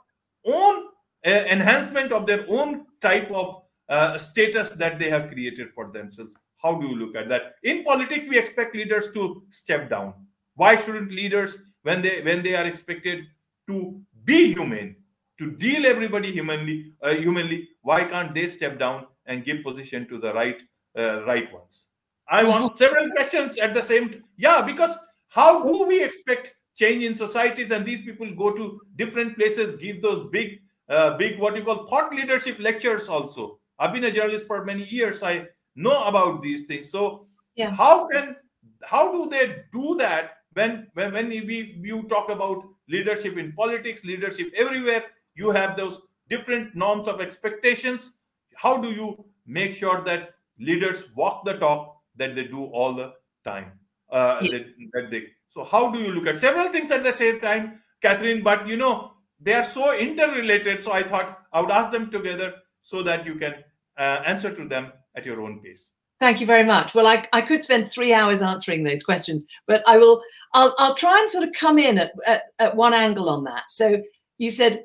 own 0.47 0.87
uh, 1.26 1.30
enhancement 1.30 2.12
of 2.12 2.26
their 2.26 2.44
own 2.49 2.87
type 3.00 3.30
of 3.30 3.62
uh, 3.88 4.16
status 4.16 4.70
that 4.70 4.99
they 4.99 5.11
have 5.11 5.30
created 5.30 5.68
for 5.75 5.90
themselves. 5.90 6.37
How 6.62 6.75
do 6.75 6.87
you 6.87 6.97
look 6.97 7.16
at 7.16 7.28
that? 7.28 7.56
In 7.62 7.85
politics 7.85 8.26
we 8.28 8.38
expect 8.38 8.75
leaders 8.75 9.11
to 9.12 9.42
step 9.50 9.90
down. 9.90 10.14
Why 10.54 10.76
shouldn't 10.76 11.11
leaders 11.11 11.59
when 11.82 12.02
they 12.02 12.23
when 12.23 12.42
they 12.42 12.54
are 12.54 12.66
expected 12.66 13.25
to 13.68 14.00
be 14.25 14.52
human 14.52 14.97
to 15.38 15.50
deal 15.52 15.87
everybody 15.87 16.30
humanly 16.32 16.92
uh, 17.02 17.11
humanly 17.11 17.68
why 17.82 18.04
can't 18.04 18.35
they 18.35 18.47
step 18.47 18.78
down 18.78 19.06
and 19.26 19.44
give 19.44 19.62
position 19.62 20.06
to 20.09 20.18
the 20.18 20.32
right 20.35 20.62
uh, 20.99 21.25
right 21.25 21.52
ones? 21.52 21.88
I 22.28 22.44
want 22.44 22.78
several 22.78 23.11
questions 23.11 23.59
at 23.59 23.75
the 23.75 23.82
same 23.82 24.11
t- 24.11 24.20
yeah 24.37 24.62
because 24.62 24.97
how 25.28 25.64
do 25.64 25.87
we 25.87 26.02
expect 26.04 26.56
change 26.80 27.04
in 27.04 27.14
societies 27.14 27.70
and 27.70 27.84
these 27.84 28.02
people 28.08 28.34
go 28.42 28.50
to 28.58 28.66
different 28.96 29.37
places 29.37 29.76
give 29.76 30.02
those 30.02 30.20
big 30.30 30.58
uh, 30.88 31.16
big 31.22 31.38
what 31.38 31.56
you 31.56 31.64
call 31.64 31.87
thought 31.87 32.12
leadership 32.20 32.58
lectures 32.68 33.08
also 33.08 33.46
i've 33.78 33.92
been 33.92 34.10
a 34.10 34.12
journalist 34.18 34.46
for 34.46 34.64
many 34.64 34.84
years 34.99 35.22
i 35.22 35.34
know 35.76 35.96
about 36.10 36.42
these 36.42 36.64
things 36.66 36.90
so 36.90 37.26
yeah. 37.54 37.70
how 37.70 38.08
can 38.08 38.37
how 38.82 39.04
do 39.12 39.28
they 39.30 39.62
do 39.72 39.96
that 39.96 40.37
when 40.54 40.87
when, 40.94 41.12
when 41.12 41.28
we 41.28 41.58
you 41.90 42.02
talk 42.14 42.30
about 42.30 42.64
leadership 42.88 43.37
in 43.37 43.52
politics 43.52 44.04
leadership 44.04 44.52
everywhere 44.66 45.04
you 45.34 45.50
have 45.50 45.76
those 45.76 46.00
different 46.28 46.75
norms 46.75 47.08
of 47.08 47.20
expectations 47.20 48.12
how 48.54 48.76
do 48.76 48.90
you 49.00 49.08
make 49.46 49.75
sure 49.75 50.02
that 50.04 50.30
leaders 50.58 51.04
walk 51.14 51.44
the 51.44 51.54
talk 51.54 51.96
that 52.16 52.34
they 52.34 52.44
do 52.44 52.64
all 52.80 52.92
the 52.94 53.12
time 53.44 53.70
uh, 54.10 54.38
yeah. 54.42 54.58
that, 54.58 54.66
that 54.94 55.10
they 55.10 55.22
so 55.50 55.64
how 55.64 55.90
do 55.90 55.99
you 55.99 56.12
look 56.12 56.26
at 56.26 56.38
several 56.38 56.69
things 56.69 56.90
at 56.90 57.02
the 57.02 57.12
same 57.12 57.40
time 57.40 57.80
catherine 58.00 58.42
but 58.42 58.66
you 58.66 58.76
know 58.76 59.12
they 59.40 59.52
are 59.52 59.64
so 59.64 59.97
interrelated 59.97 60.80
so 60.80 60.92
i 60.92 61.02
thought 61.02 61.38
i 61.52 61.61
would 61.61 61.71
ask 61.71 61.90
them 61.90 62.11
together 62.11 62.54
so 62.83 63.02
that 63.02 63.26
you 63.26 63.35
can 63.35 63.54
uh, 63.99 64.23
answer 64.25 64.54
to 64.54 64.66
them 64.66 64.90
at 65.14 65.26
your 65.26 65.42
own 65.42 65.61
pace. 65.61 65.92
Thank 66.19 66.40
you 66.40 66.47
very 66.47 66.64
much. 66.64 66.95
Well 66.95 67.07
I, 67.07 67.28
I 67.33 67.42
could 67.42 67.62
spend 67.62 67.88
three 67.88 68.14
hours 68.14 68.42
answering 68.42 68.85
those 68.85 69.02
questions 69.02 69.47
but 69.66 69.83
i 69.87 69.97
will 69.97 70.23
i'll, 70.54 70.75
I'll 70.78 70.95
try 70.95 71.19
and 71.21 71.30
sort 71.30 71.45
of 71.45 71.52
come 71.54 71.78
in 71.78 71.99
at, 71.99 72.12
at, 72.26 72.42
at 72.59 72.76
one 72.76 72.95
angle 72.95 73.28
on 73.28 73.45
that. 73.45 73.64
So 73.69 74.02
you 74.38 74.50
said 74.50 74.85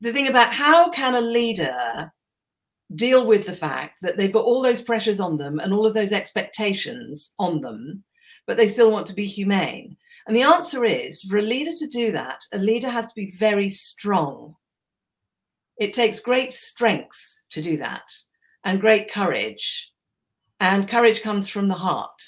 the 0.00 0.12
thing 0.12 0.28
about 0.28 0.52
how 0.52 0.90
can 0.90 1.14
a 1.14 1.20
leader 1.20 2.12
deal 2.94 3.26
with 3.26 3.46
the 3.46 3.52
fact 3.52 4.02
that 4.02 4.16
they've 4.16 4.32
got 4.32 4.44
all 4.44 4.60
those 4.60 4.82
pressures 4.82 5.20
on 5.20 5.36
them 5.36 5.58
and 5.58 5.72
all 5.72 5.86
of 5.86 5.94
those 5.94 6.12
expectations 6.12 7.34
on 7.38 7.60
them, 7.60 8.04
but 8.46 8.56
they 8.56 8.68
still 8.68 8.90
want 8.90 9.06
to 9.06 9.14
be 9.14 9.26
humane? 9.26 9.96
And 10.26 10.36
the 10.36 10.42
answer 10.42 10.84
is 10.84 11.22
for 11.22 11.38
a 11.38 11.42
leader 11.42 11.72
to 11.78 11.86
do 11.86 12.12
that, 12.12 12.44
a 12.52 12.58
leader 12.58 12.90
has 12.90 13.06
to 13.06 13.14
be 13.14 13.32
very 13.32 13.68
strong. 13.68 14.54
It 15.78 15.92
takes 15.92 16.20
great 16.20 16.52
strength 16.52 17.20
to 17.50 17.62
do 17.62 17.76
that 17.78 18.10
and 18.64 18.80
great 18.80 19.10
courage. 19.10 19.90
And 20.60 20.88
courage 20.88 21.22
comes 21.22 21.48
from 21.48 21.68
the 21.68 21.74
heart. 21.74 22.22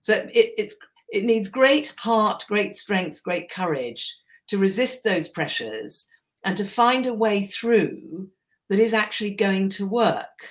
So 0.00 0.26
it, 0.32 0.72
it 1.14 1.24
needs 1.24 1.48
great 1.48 1.92
heart, 1.98 2.44
great 2.48 2.74
strength, 2.74 3.22
great 3.22 3.50
courage 3.50 4.16
to 4.48 4.58
resist 4.58 5.04
those 5.04 5.28
pressures 5.28 6.08
and 6.44 6.56
to 6.56 6.64
find 6.64 7.06
a 7.06 7.14
way 7.14 7.46
through 7.46 8.28
that 8.68 8.78
is 8.78 8.94
actually 8.94 9.32
going 9.32 9.68
to 9.70 9.86
work 9.86 10.50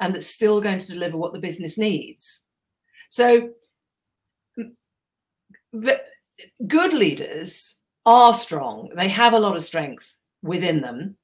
and 0.00 0.14
that's 0.14 0.26
still 0.26 0.60
going 0.60 0.78
to 0.78 0.86
deliver 0.86 1.16
what 1.16 1.32
the 1.32 1.40
business 1.40 1.78
needs. 1.78 2.44
So, 3.08 3.50
good 6.66 6.92
leaders 6.92 7.76
are 8.04 8.32
strong, 8.32 8.90
they 8.94 9.08
have 9.08 9.32
a 9.32 9.38
lot 9.38 9.56
of 9.56 9.62
strength 9.62 10.16
within 10.42 10.80
them, 10.80 11.16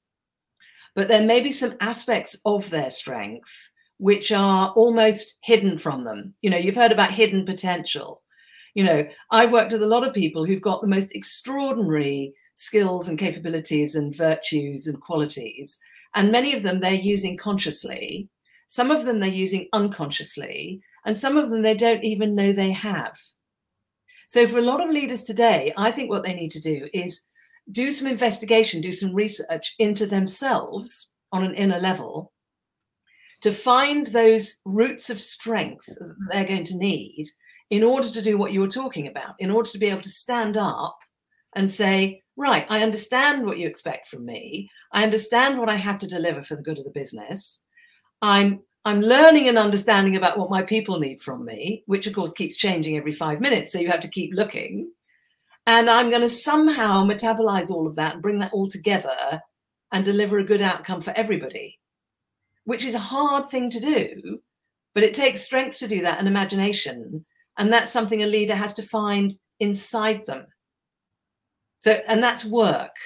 but 0.95 1.09
there 1.09 1.23
may 1.23 1.41
be 1.41 1.53
some 1.53 1.77
aspects 1.81 2.37
of 2.45 2.69
their 2.71 2.91
strength 2.91 3.71
which 3.99 4.33
are 4.33 4.71
almost 4.71 5.39
hidden 5.45 5.79
from 5.79 6.03
them. 6.03 6.35
You 6.43 6.51
know, 6.51 6.57
you've 6.57 6.75
heard 6.75 6.91
about 6.91 7.13
hidden 7.13 7.45
potential. 7.45 8.21
You 8.75 8.83
know, 8.83 9.07
I've 9.31 9.53
worked 9.53 9.71
with 9.71 9.83
a 9.83 9.87
lot 9.87 10.05
of 10.05 10.13
people 10.13 10.45
who've 10.45 10.61
got 10.61 10.81
the 10.81 10.89
most 10.89 11.15
extraordinary 11.15 12.35
skills 12.57 13.09
and 13.09 13.19
capabilities 13.19 13.95
and 13.95 14.15
virtues 14.15 14.89
and 14.89 15.01
qualities. 15.01 15.79
And 16.15 16.33
many 16.33 16.53
of 16.53 16.63
them 16.63 16.81
they're 16.81 16.95
using 16.95 17.37
consciously. 17.37 18.29
Some 18.67 18.91
of 18.91 19.05
them 19.05 19.21
they're 19.21 19.31
using 19.31 19.69
unconsciously. 19.73 20.83
And 21.07 21.17
some 21.17 21.37
of 21.37 21.51
them 21.51 21.63
they 21.63 21.75
don't 21.75 22.03
even 22.03 22.35
know 22.35 22.53
they 22.53 22.73
have. 22.73 23.17
So, 24.33 24.49
for 24.49 24.57
a 24.57 24.63
lot 24.63 24.83
of 24.83 24.89
leaders 24.89 25.25
today, 25.25 25.75
I 25.77 25.91
think 25.91 26.09
what 26.09 26.25
they 26.25 26.33
need 26.33 26.53
to 26.53 26.59
do 26.59 26.89
is 26.95 27.21
do 27.71 27.93
some 27.93 28.07
investigation, 28.07 28.81
do 28.81 28.91
some 28.91 29.15
research 29.15 29.75
into 29.79 30.07
themselves 30.07 31.11
on 31.33 31.45
an 31.45 31.55
inner 31.55 31.79
level 31.79 32.33
to 33.43 33.53
find 33.53 34.07
those 34.07 34.57
roots 34.65 35.11
of 35.11 35.21
strength 35.21 35.85
that 35.85 36.17
they're 36.31 36.47
going 36.47 36.65
to 36.65 36.79
need 36.79 37.27
in 37.69 37.83
order 37.83 38.09
to 38.09 38.23
do 38.23 38.39
what 38.39 38.53
you 38.53 38.63
were 38.63 38.69
talking 38.69 39.07
about, 39.07 39.35
in 39.39 39.51
order 39.51 39.69
to 39.69 39.79
be 39.79 39.91
able 39.91 40.01
to 40.01 40.09
stand 40.09 40.57
up 40.57 40.97
and 41.55 41.71
say, 41.71 42.23
right, 42.35 42.65
I 42.71 42.83
understand 42.83 43.45
what 43.45 43.59
you 43.59 43.69
expect 43.69 44.09
from 44.09 44.25
me. 44.25 44.71
I 44.93 45.05
understand 45.05 45.59
what 45.59 45.69
I 45.69 45.77
have 45.77 45.99
to 45.99 46.07
deliver 46.07 46.43
for 46.43 46.57
the 46.57 46.63
good 46.63 46.79
of 46.79 46.85
the 46.85 46.91
business. 46.91 47.63
I'm 48.23 48.63
I'm 48.85 49.01
learning 49.01 49.49
and 49.49 49.59
understanding 49.59 50.17
about 50.17 50.39
what 50.39 50.51
my 50.51 50.63
people 50.63 50.99
need 50.99 51.23
from 51.23 51.45
me, 51.45 51.85
which 51.87 52.07
of 52.07 52.15
course 52.15 52.33
keeps 52.33 52.57
changing 52.57 52.97
every 52.97 53.13
five 53.13 53.41
minutes. 53.41 53.73
So 53.73 53.79
you 53.79 53.91
have 53.91 54.01
to 54.01 54.09
keep 54.09 54.35
looking. 54.35 54.91
And 55.67 55.89
I'm 55.89 56.11
going 56.11 56.23
to 56.23 56.29
somehow 56.29 57.05
metabolize 57.05 57.71
all 57.71 57.87
of 57.87 57.95
that 57.95 58.15
and 58.15 58.23
bring 58.23 58.41
that 58.41 58.53
all 58.53 58.69
together 58.69 59.41
and 59.93 60.05
deliver 60.05 60.39
a 60.39 60.45
good 60.45 60.63
outcome 60.63 61.01
for 61.01 61.13
everybody, 61.17 61.79
which 62.65 62.85
is 62.85 62.97
a 62.97 63.01
hard 63.01 63.51
thing 63.51 63.71
to 63.71 63.79
do, 63.79 64.41
but 64.95 65.05
it 65.05 65.15
takes 65.15 65.43
strength 65.43 65.79
to 65.79 65.87
do 65.87 66.03
that 66.03 66.19
and 66.19 66.27
imagination. 66.27 67.25
And 67.59 67.73
that's 67.73 67.93
something 67.93 68.23
a 68.23 68.27
leader 68.27 68.57
has 68.57 68.75
to 68.75 68.83
find 68.83 69.33
inside 69.61 70.27
them. 70.27 70.47
So, 71.79 71.93
and 72.09 72.23
that's 72.23 72.45
work. 72.45 72.97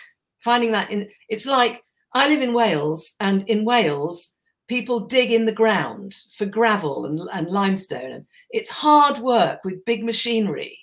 Finding 0.42 0.72
that 0.72 0.90
in, 0.90 1.10
it's 1.28 1.44
like 1.44 1.82
I 2.14 2.28
live 2.28 2.40
in 2.40 2.54
Wales, 2.54 3.14
and 3.20 3.42
in 3.48 3.64
Wales, 3.64 4.35
people 4.68 5.00
dig 5.00 5.32
in 5.32 5.46
the 5.46 5.52
ground 5.52 6.16
for 6.34 6.46
gravel 6.46 7.06
and, 7.06 7.20
and 7.32 7.48
limestone. 7.48 8.12
And 8.12 8.26
it's 8.50 8.70
hard 8.70 9.18
work 9.18 9.64
with 9.64 9.84
big 9.84 10.04
machinery, 10.04 10.78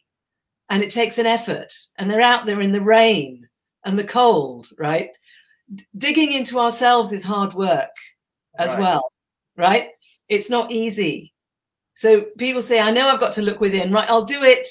and 0.70 0.84
it 0.84 0.92
takes 0.92 1.18
an 1.18 1.26
effort. 1.26 1.74
And 1.98 2.10
they're 2.10 2.22
out 2.22 2.46
there 2.46 2.62
in 2.62 2.72
the 2.72 2.82
rain 2.82 3.48
and 3.86 3.98
the 3.98 4.04
cold, 4.04 4.70
right? 4.78 5.10
D- 5.74 5.86
digging 5.98 6.32
into 6.34 6.60
ourselves 6.60 7.12
is 7.12 7.24
hard 7.24 7.54
work 7.54 7.96
as 8.58 8.72
right. 8.72 8.80
well, 8.80 9.12
right? 9.58 9.90
It's 10.30 10.50
not 10.50 10.72
easy. 10.72 11.34
So 11.96 12.22
people 12.38 12.62
say, 12.62 12.80
I 12.80 12.92
know 12.92 13.08
I've 13.08 13.20
got 13.20 13.34
to 13.34 13.42
look 13.42 13.60
within, 13.60 13.92
right? 13.92 14.10
I'll 14.10 14.26
do 14.26 14.44
it 14.44 14.68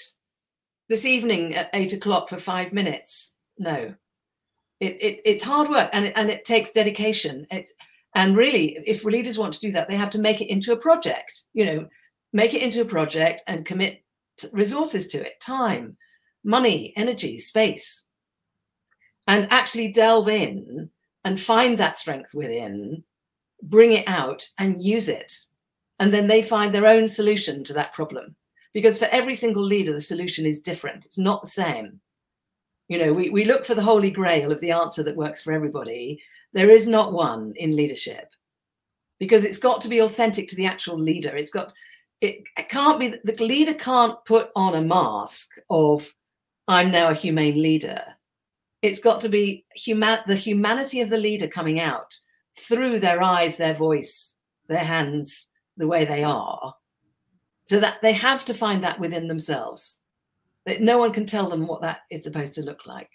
this 0.89 1.05
evening 1.05 1.55
at 1.55 1.71
eight 1.73 1.93
o'clock 1.93 2.29
for 2.29 2.37
five 2.37 2.73
minutes. 2.73 3.35
No, 3.59 3.95
it, 4.81 4.97
it 5.01 5.21
it's 5.25 5.45
hard 5.45 5.71
work 5.71 5.89
and 5.93 6.07
it, 6.07 6.13
and 6.17 6.31
it 6.31 6.45
takes 6.45 6.73
dedication. 6.73 7.47
It's 7.51 7.73
and 8.15 8.37
really, 8.37 8.79
if 8.87 9.05
leaders 9.05 9.39
want 9.39 9.55
to 9.55 9.61
do 9.61 9.73
that, 9.73 9.89
they 9.89 9.97
have 9.97 10.11
to 10.11 10.21
make 10.21 10.41
it 10.41 10.51
into 10.51 10.73
a 10.73 10.77
project. 10.77 11.45
You 11.55 11.65
know, 11.65 11.89
make 12.33 12.55
it 12.55 12.63
into 12.63 12.81
a 12.81 12.87
project 12.87 13.43
and 13.47 13.65
commit 13.65 14.03
resources 14.53 15.07
to 15.09 15.21
it, 15.21 15.41
time, 15.41 15.97
money, 16.45 16.93
energy, 16.97 17.39
space, 17.39 18.05
and 19.27 19.51
actually 19.51 19.93
delve 19.93 20.29
in 20.29 20.91
and 21.25 21.39
find 21.39 21.79
that 21.79 21.97
strength 21.97 22.35
within, 22.35 23.05
bring 23.63 23.93
it 23.93 24.09
out 24.09 24.49
and 24.59 24.81
use 24.81 25.09
it. 25.09 25.33
And 25.99 26.13
then 26.13 26.27
they 26.27 26.43
find 26.43 26.75
their 26.75 26.87
own 26.87 27.07
solution 27.07 27.63
to 27.65 27.73
that 27.75 27.93
problem 27.93 28.35
because 28.73 28.99
for 28.99 29.09
every 29.13 29.35
single 29.35 29.63
leader, 29.63 29.93
the 29.93 30.01
solution 30.01 30.47
is 30.47 30.61
different. 30.61 31.07
It's 31.07 31.19
not 31.19 31.43
the 31.43 31.49
same. 31.49 32.01
You 32.89 32.99
know, 32.99 33.13
we, 33.13 33.31
we 33.31 33.45
look 33.45 33.65
for 33.65 33.75
the 33.75 33.83
holy 33.83 34.11
grail 34.11 34.51
of 34.51 34.61
the 34.61 34.73
answer 34.73 35.03
that 35.05 35.17
works 35.17 35.43
for 35.43 35.53
everybody. 35.53 36.21
There 36.53 36.71
is 36.71 36.87
not 36.87 37.13
one 37.13 37.55
in 37.57 37.77
leadership 37.77 38.31
because 39.19 39.45
it's 39.45 39.59
got 39.59 39.81
to 39.83 39.89
be 39.89 40.01
authentic 40.01 40.49
to 40.49 40.57
the 40.57 40.67
actual 40.67 40.99
leader. 40.99 41.35
It's 41.37 41.51
got, 41.51 41.73
it, 42.21 42.45
it 42.59 42.69
can't 42.69 43.01
be, 43.01 43.15
the 43.25 43.45
leader 43.45 43.75
can't 43.75 44.23
put 44.25 44.51
on 44.55 44.75
a 44.75 44.83
mask 44.83 45.51
of, 45.71 46.13
I'm 46.69 46.91
now 46.91 47.09
a 47.09 47.15
humane 47.15 47.61
leader. 47.61 48.03
It's 48.83 49.01
got 49.01 49.21
to 49.23 49.29
be 49.29 49.65
human, 49.75 50.19
the 50.27 50.37
humanity 50.37 51.01
of 51.01 51.11
the 51.11 51.19
leader 51.19 51.49
coming 51.49 51.81
out 51.81 52.19
through 52.59 52.99
their 52.99 53.23
eyes, 53.23 53.57
their 53.57 53.75
voice, 53.75 54.37
their 54.69 54.85
hands, 54.85 55.49
the 55.77 55.87
way 55.87 56.05
they 56.05 56.23
are 56.23 56.75
so 57.73 57.81
that 57.81 58.03
they 58.03 58.13
have 58.13 58.45
to 58.45 58.53
find 58.53 58.85
that 58.85 59.01
within 59.01 59.29
themselves. 59.29 59.99
That 60.67 60.83
no 60.83 60.99
one 60.99 61.13
can 61.13 61.25
tell 61.25 61.49
them 61.49 61.67
what 61.67 61.81
that 61.81 62.03
is 62.11 62.23
supposed 62.23 62.53
to 62.55 62.63
look 62.63 62.87
like. 62.87 63.11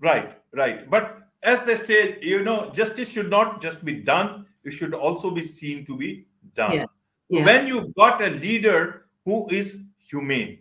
Right, 0.00 0.36
right. 0.52 0.88
But 0.90 1.18
as 1.42 1.64
they 1.64 1.76
say, 1.76 2.18
you 2.22 2.42
know, 2.42 2.70
justice 2.70 3.10
should 3.10 3.30
not 3.30 3.60
just 3.60 3.84
be 3.84 3.94
done, 3.94 4.46
it 4.64 4.72
should 4.72 4.94
also 4.94 5.30
be 5.30 5.42
seen 5.42 5.84
to 5.86 5.96
be 5.96 6.26
done. 6.54 6.72
Yeah. 6.72 6.84
Yeah. 7.28 7.44
When 7.44 7.66
you've 7.66 7.94
got 7.94 8.22
a 8.22 8.28
leader 8.30 9.06
who 9.24 9.48
is 9.50 9.84
humane, 9.98 10.58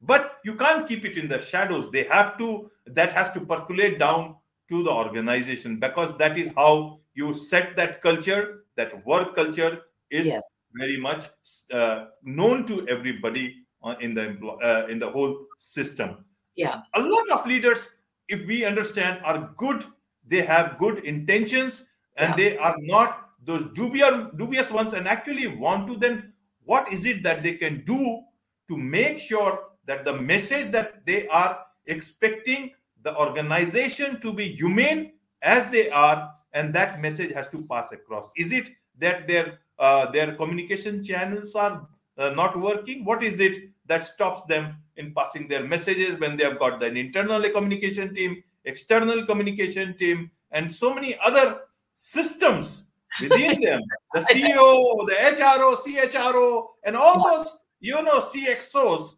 but 0.00 0.38
you 0.44 0.54
can't 0.54 0.86
keep 0.86 1.04
it 1.04 1.16
in 1.16 1.28
the 1.28 1.40
shadows. 1.40 1.90
They 1.90 2.04
have 2.04 2.38
to, 2.38 2.70
that 2.86 3.12
has 3.12 3.30
to 3.32 3.40
percolate 3.40 3.98
down 3.98 4.36
to 4.68 4.82
the 4.82 4.90
organization 4.90 5.80
because 5.80 6.16
that 6.18 6.38
is 6.38 6.52
how 6.56 7.00
you 7.14 7.34
set 7.34 7.76
that 7.76 8.00
culture, 8.00 8.64
that 8.76 9.04
work 9.06 9.34
culture 9.34 9.82
is 10.10 10.26
yes 10.26 10.42
very 10.74 10.96
much 10.96 11.26
uh, 11.72 12.06
known 12.22 12.66
to 12.66 12.86
everybody 12.88 13.54
in 14.00 14.14
the 14.14 14.36
uh, 14.62 14.86
in 14.88 14.98
the 14.98 15.08
whole 15.08 15.46
system. 15.58 16.24
Yeah, 16.56 16.80
a 16.94 17.00
lot 17.00 17.30
of 17.30 17.46
leaders, 17.46 17.88
if 18.28 18.46
we 18.46 18.64
understand, 18.64 19.20
are 19.24 19.54
good. 19.56 19.84
They 20.26 20.42
have 20.42 20.78
good 20.78 21.04
intentions, 21.04 21.88
and 22.16 22.30
yeah. 22.30 22.36
they 22.36 22.58
are 22.58 22.76
not 22.78 23.30
those 23.44 23.66
dubious 23.74 24.26
dubious 24.36 24.70
ones, 24.70 24.92
and 24.92 25.06
actually 25.06 25.46
want 25.46 25.86
to 25.88 25.96
then 25.96 26.32
what 26.64 26.90
is 26.92 27.04
it 27.04 27.22
that 27.22 27.42
they 27.42 27.54
can 27.54 27.84
do 27.84 28.22
to 28.68 28.76
make 28.76 29.18
sure 29.18 29.58
that 29.86 30.04
the 30.04 30.14
message 30.14 30.70
that 30.72 31.04
they 31.06 31.28
are 31.28 31.58
expecting 31.86 32.70
the 33.02 33.14
organization 33.16 34.20
to 34.20 34.32
be 34.32 34.48
humane 34.48 35.12
as 35.42 35.70
they 35.70 35.90
are 35.90 36.32
and 36.54 36.72
that 36.72 37.00
message 37.00 37.32
has 37.32 37.48
to 37.48 37.62
pass 37.64 37.92
across 37.92 38.30
is 38.36 38.52
it 38.52 38.70
that 38.98 39.28
their 39.28 39.58
uh, 39.78 40.10
their 40.10 40.34
communication 40.36 41.02
channels 41.04 41.54
are 41.54 41.86
uh, 42.16 42.30
not 42.30 42.58
working 42.58 43.04
what 43.04 43.22
is 43.22 43.40
it 43.40 43.58
that 43.86 44.02
stops 44.04 44.44
them 44.44 44.76
in 44.96 45.12
passing 45.12 45.46
their 45.48 45.64
messages 45.64 46.18
when 46.18 46.36
they 46.36 46.44
have 46.44 46.58
got 46.58 46.82
an 46.82 46.96
internal 46.96 47.42
communication 47.50 48.14
team 48.14 48.42
external 48.64 49.24
communication 49.26 49.96
team 49.96 50.30
and 50.50 50.70
so 50.70 50.94
many 50.94 51.16
other 51.24 51.60
systems 51.92 52.84
within 53.20 53.60
them. 53.66 53.80
The 54.14 54.20
ceo 54.20 55.06
the 55.06 55.14
hro 55.14 55.76
chro 55.76 56.66
and 56.84 56.96
all 56.96 57.22
those 57.22 57.58
you 57.80 58.00
know 58.02 58.20
cxos 58.20 59.14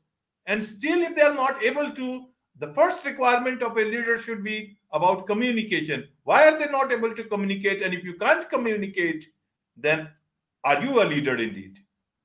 and 0.46 0.62
still 0.62 1.00
if 1.02 1.14
they 1.14 1.22
are 1.22 1.34
not 1.34 1.62
able 1.62 1.90
to 1.92 2.26
the 2.58 2.72
first 2.74 3.04
requirement 3.04 3.62
of 3.62 3.76
a 3.76 3.84
leader 3.84 4.16
should 4.16 4.42
be 4.42 4.78
about 4.92 5.26
communication. 5.26 6.08
Why 6.24 6.48
are 6.48 6.58
they 6.58 6.70
not 6.70 6.90
able 6.90 7.14
to 7.14 7.24
communicate? 7.24 7.82
And 7.82 7.92
if 7.92 8.02
you 8.02 8.14
can't 8.14 8.48
communicate 8.48 9.26
then 9.76 10.08
are 10.64 10.82
you 10.82 11.02
a 11.02 11.04
leader 11.04 11.36
indeed? 11.36 11.78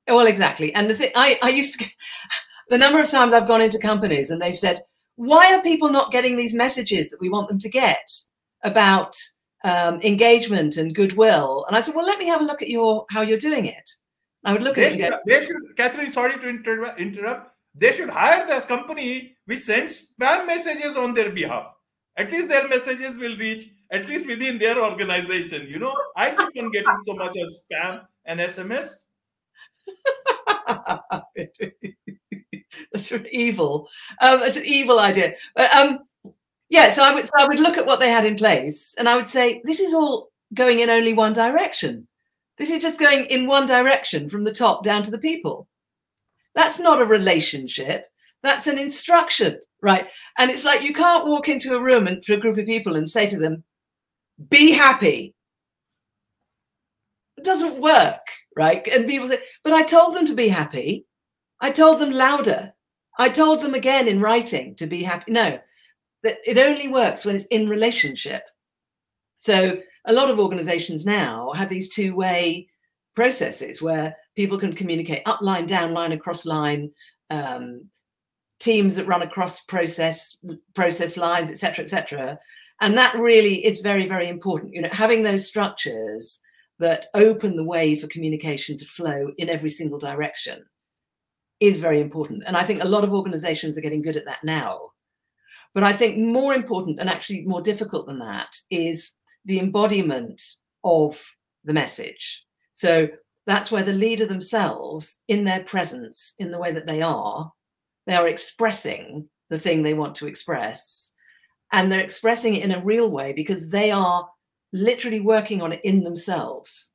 Well 0.08 0.26
exactly. 0.26 0.74
And 0.74 0.90
the 0.90 0.94
thing 0.94 1.12
i 1.14 1.38
i 1.42 1.48
used 1.48 1.78
to 1.80 1.86
the 2.68 2.78
number 2.78 3.00
of 3.00 3.08
times 3.08 3.32
i've 3.32 3.48
gone 3.48 3.60
into 3.60 3.78
companies 3.78 4.30
and 4.30 4.40
they've 4.40 4.56
said 4.56 4.82
why 5.16 5.54
are 5.54 5.62
people 5.62 5.90
not 5.90 6.12
getting 6.12 6.36
these 6.36 6.54
messages 6.54 7.10
that 7.10 7.20
we 7.20 7.28
want 7.28 7.48
them 7.48 7.58
to 7.58 7.68
get 7.68 8.08
about 8.62 9.16
um, 9.64 10.00
engagement 10.02 10.76
and 10.76 10.94
goodwill 10.94 11.64
and 11.68 11.76
i 11.76 11.80
said 11.80 11.94
well 11.94 12.06
let 12.06 12.18
me 12.18 12.26
have 12.26 12.40
a 12.40 12.44
look 12.44 12.62
at 12.62 12.68
your 12.68 13.04
how 13.10 13.20
you're 13.20 13.38
doing 13.38 13.66
it 13.66 13.90
i 14.44 14.52
would 14.52 14.62
look 14.62 14.76
they 14.76 14.86
at 14.86 14.92
should, 14.92 15.00
it 15.00 15.10
go, 15.10 15.18
they 15.26 15.44
should 15.44 15.76
catherine 15.76 16.10
sorry 16.10 16.38
to 16.38 16.48
inter- 16.48 16.96
interrupt 16.96 17.52
they 17.74 17.92
should 17.92 18.10
hire 18.10 18.46
this 18.46 18.64
company 18.64 19.36
which 19.46 19.60
sends 19.60 20.12
spam 20.12 20.46
messages 20.46 20.96
on 20.96 21.14
their 21.14 21.30
behalf. 21.30 21.72
At 22.16 22.30
least 22.30 22.48
their 22.48 22.68
messages 22.68 23.16
will 23.16 23.36
reach 23.36 23.70
at 23.90 24.06
least 24.06 24.26
within 24.26 24.58
their 24.58 24.82
organization. 24.82 25.66
You 25.66 25.78
know, 25.78 25.96
I 26.16 26.30
keep 26.30 26.62
on 26.62 26.70
getting 26.70 26.98
so 27.02 27.14
much 27.14 27.36
of 27.36 27.50
spam 27.50 28.02
and 28.26 28.40
SMS. 28.40 28.88
That's 32.92 33.12
evil. 33.30 33.88
Um, 34.20 34.40
that's 34.40 34.56
an 34.56 34.64
evil 34.66 34.98
idea. 34.98 35.34
But 35.54 35.74
um, 35.74 36.00
yeah, 36.68 36.90
so 36.90 37.02
I 37.02 37.14
would 37.14 37.24
so 37.24 37.30
I 37.36 37.46
would 37.46 37.60
look 37.60 37.76
at 37.76 37.86
what 37.86 38.00
they 38.00 38.10
had 38.10 38.24
in 38.24 38.36
place, 38.36 38.94
and 38.98 39.08
I 39.08 39.16
would 39.16 39.28
say 39.28 39.60
this 39.64 39.80
is 39.80 39.92
all 39.92 40.30
going 40.54 40.78
in 40.80 40.90
only 40.90 41.12
one 41.12 41.32
direction. 41.32 42.06
This 42.58 42.70
is 42.70 42.82
just 42.82 42.98
going 42.98 43.26
in 43.26 43.46
one 43.46 43.66
direction 43.66 44.28
from 44.28 44.44
the 44.44 44.54
top 44.54 44.84
down 44.84 45.02
to 45.04 45.10
the 45.10 45.18
people. 45.18 45.68
That's 46.54 46.78
not 46.78 47.00
a 47.00 47.06
relationship. 47.06 48.06
That's 48.42 48.66
an 48.66 48.78
instruction, 48.78 49.60
right? 49.80 50.08
And 50.38 50.50
it's 50.50 50.64
like 50.64 50.82
you 50.82 50.92
can't 50.92 51.26
walk 51.26 51.48
into 51.48 51.74
a 51.74 51.82
room 51.82 52.06
and 52.06 52.24
for 52.24 52.34
a 52.34 52.38
group 52.38 52.58
of 52.58 52.66
people 52.66 52.96
and 52.96 53.08
say 53.08 53.28
to 53.30 53.38
them, 53.38 53.64
be 54.50 54.72
happy. 54.72 55.34
It 57.36 57.44
doesn't 57.44 57.80
work, 57.80 58.26
right? 58.56 58.86
And 58.88 59.06
people 59.06 59.28
say, 59.28 59.38
but 59.62 59.72
I 59.72 59.82
told 59.82 60.14
them 60.14 60.26
to 60.26 60.34
be 60.34 60.48
happy. 60.48 61.06
I 61.62 61.70
told 61.70 62.00
them 62.00 62.10
louder. 62.10 62.74
I 63.18 63.28
told 63.28 63.62
them 63.62 63.72
again 63.72 64.08
in 64.08 64.20
writing 64.20 64.74
to 64.76 64.86
be 64.86 65.02
happy. 65.04 65.30
No, 65.30 65.60
that 66.24 66.38
it 66.44 66.58
only 66.58 66.88
works 66.88 67.24
when 67.24 67.36
it's 67.36 67.46
in 67.46 67.68
relationship. 67.68 68.42
So 69.36 69.80
a 70.04 70.12
lot 70.12 70.28
of 70.28 70.40
organizations 70.40 71.06
now 71.06 71.52
have 71.52 71.68
these 71.68 71.88
two-way 71.88 72.68
processes 73.14 73.80
where 73.80 74.16
people 74.34 74.58
can 74.58 74.72
communicate 74.72 75.22
up 75.24 75.40
line, 75.40 75.66
down 75.66 75.94
line, 75.94 76.12
across 76.12 76.44
line, 76.44 76.90
um, 77.30 77.88
teams 78.58 78.96
that 78.96 79.06
run 79.06 79.22
across 79.22 79.60
process 79.60 80.36
process 80.74 81.16
lines, 81.16 81.50
etc., 81.50 81.84
etc. 81.84 82.38
And 82.80 82.98
that 82.98 83.14
really 83.14 83.64
is 83.64 83.80
very, 83.80 84.08
very 84.08 84.28
important. 84.28 84.74
You 84.74 84.82
know, 84.82 84.88
having 84.90 85.22
those 85.22 85.46
structures 85.46 86.40
that 86.80 87.06
open 87.14 87.54
the 87.54 87.64
way 87.64 87.94
for 87.94 88.08
communication 88.08 88.76
to 88.78 88.84
flow 88.84 89.30
in 89.38 89.48
every 89.48 89.70
single 89.70 89.98
direction 90.00 90.64
is 91.62 91.78
very 91.78 92.00
important. 92.00 92.42
And 92.44 92.56
I 92.56 92.64
think 92.64 92.82
a 92.82 92.88
lot 92.88 93.04
of 93.04 93.14
organizations 93.14 93.78
are 93.78 93.82
getting 93.82 94.02
good 94.02 94.16
at 94.16 94.24
that 94.24 94.42
now. 94.42 94.90
But 95.74 95.84
I 95.84 95.92
think 95.92 96.18
more 96.18 96.54
important 96.54 96.98
and 96.98 97.08
actually 97.08 97.42
more 97.42 97.62
difficult 97.62 98.06
than 98.06 98.18
that 98.18 98.56
is 98.68 99.14
the 99.44 99.60
embodiment 99.60 100.42
of 100.82 101.24
the 101.62 101.72
message. 101.72 102.44
So 102.72 103.08
that's 103.46 103.70
where 103.70 103.84
the 103.84 103.92
leader 103.92 104.26
themselves, 104.26 105.20
in 105.28 105.44
their 105.44 105.62
presence, 105.62 106.34
in 106.40 106.50
the 106.50 106.58
way 106.58 106.72
that 106.72 106.86
they 106.86 107.00
are, 107.00 107.52
they 108.08 108.14
are 108.14 108.26
expressing 108.26 109.28
the 109.48 109.58
thing 109.58 109.82
they 109.82 109.94
want 109.94 110.16
to 110.16 110.26
express. 110.26 111.12
And 111.70 111.90
they're 111.90 112.00
expressing 112.00 112.56
it 112.56 112.64
in 112.64 112.72
a 112.72 112.82
real 112.82 113.08
way 113.08 113.32
because 113.32 113.70
they 113.70 113.92
are 113.92 114.28
literally 114.72 115.20
working 115.20 115.62
on 115.62 115.72
it 115.72 115.80
in 115.84 116.02
themselves. 116.02 116.90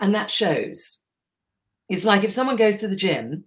And 0.00 0.12
that 0.16 0.32
shows. 0.32 0.98
It's 1.88 2.04
like 2.04 2.24
if 2.24 2.32
someone 2.32 2.56
goes 2.56 2.78
to 2.78 2.88
the 2.88 2.96
gym 2.96 3.44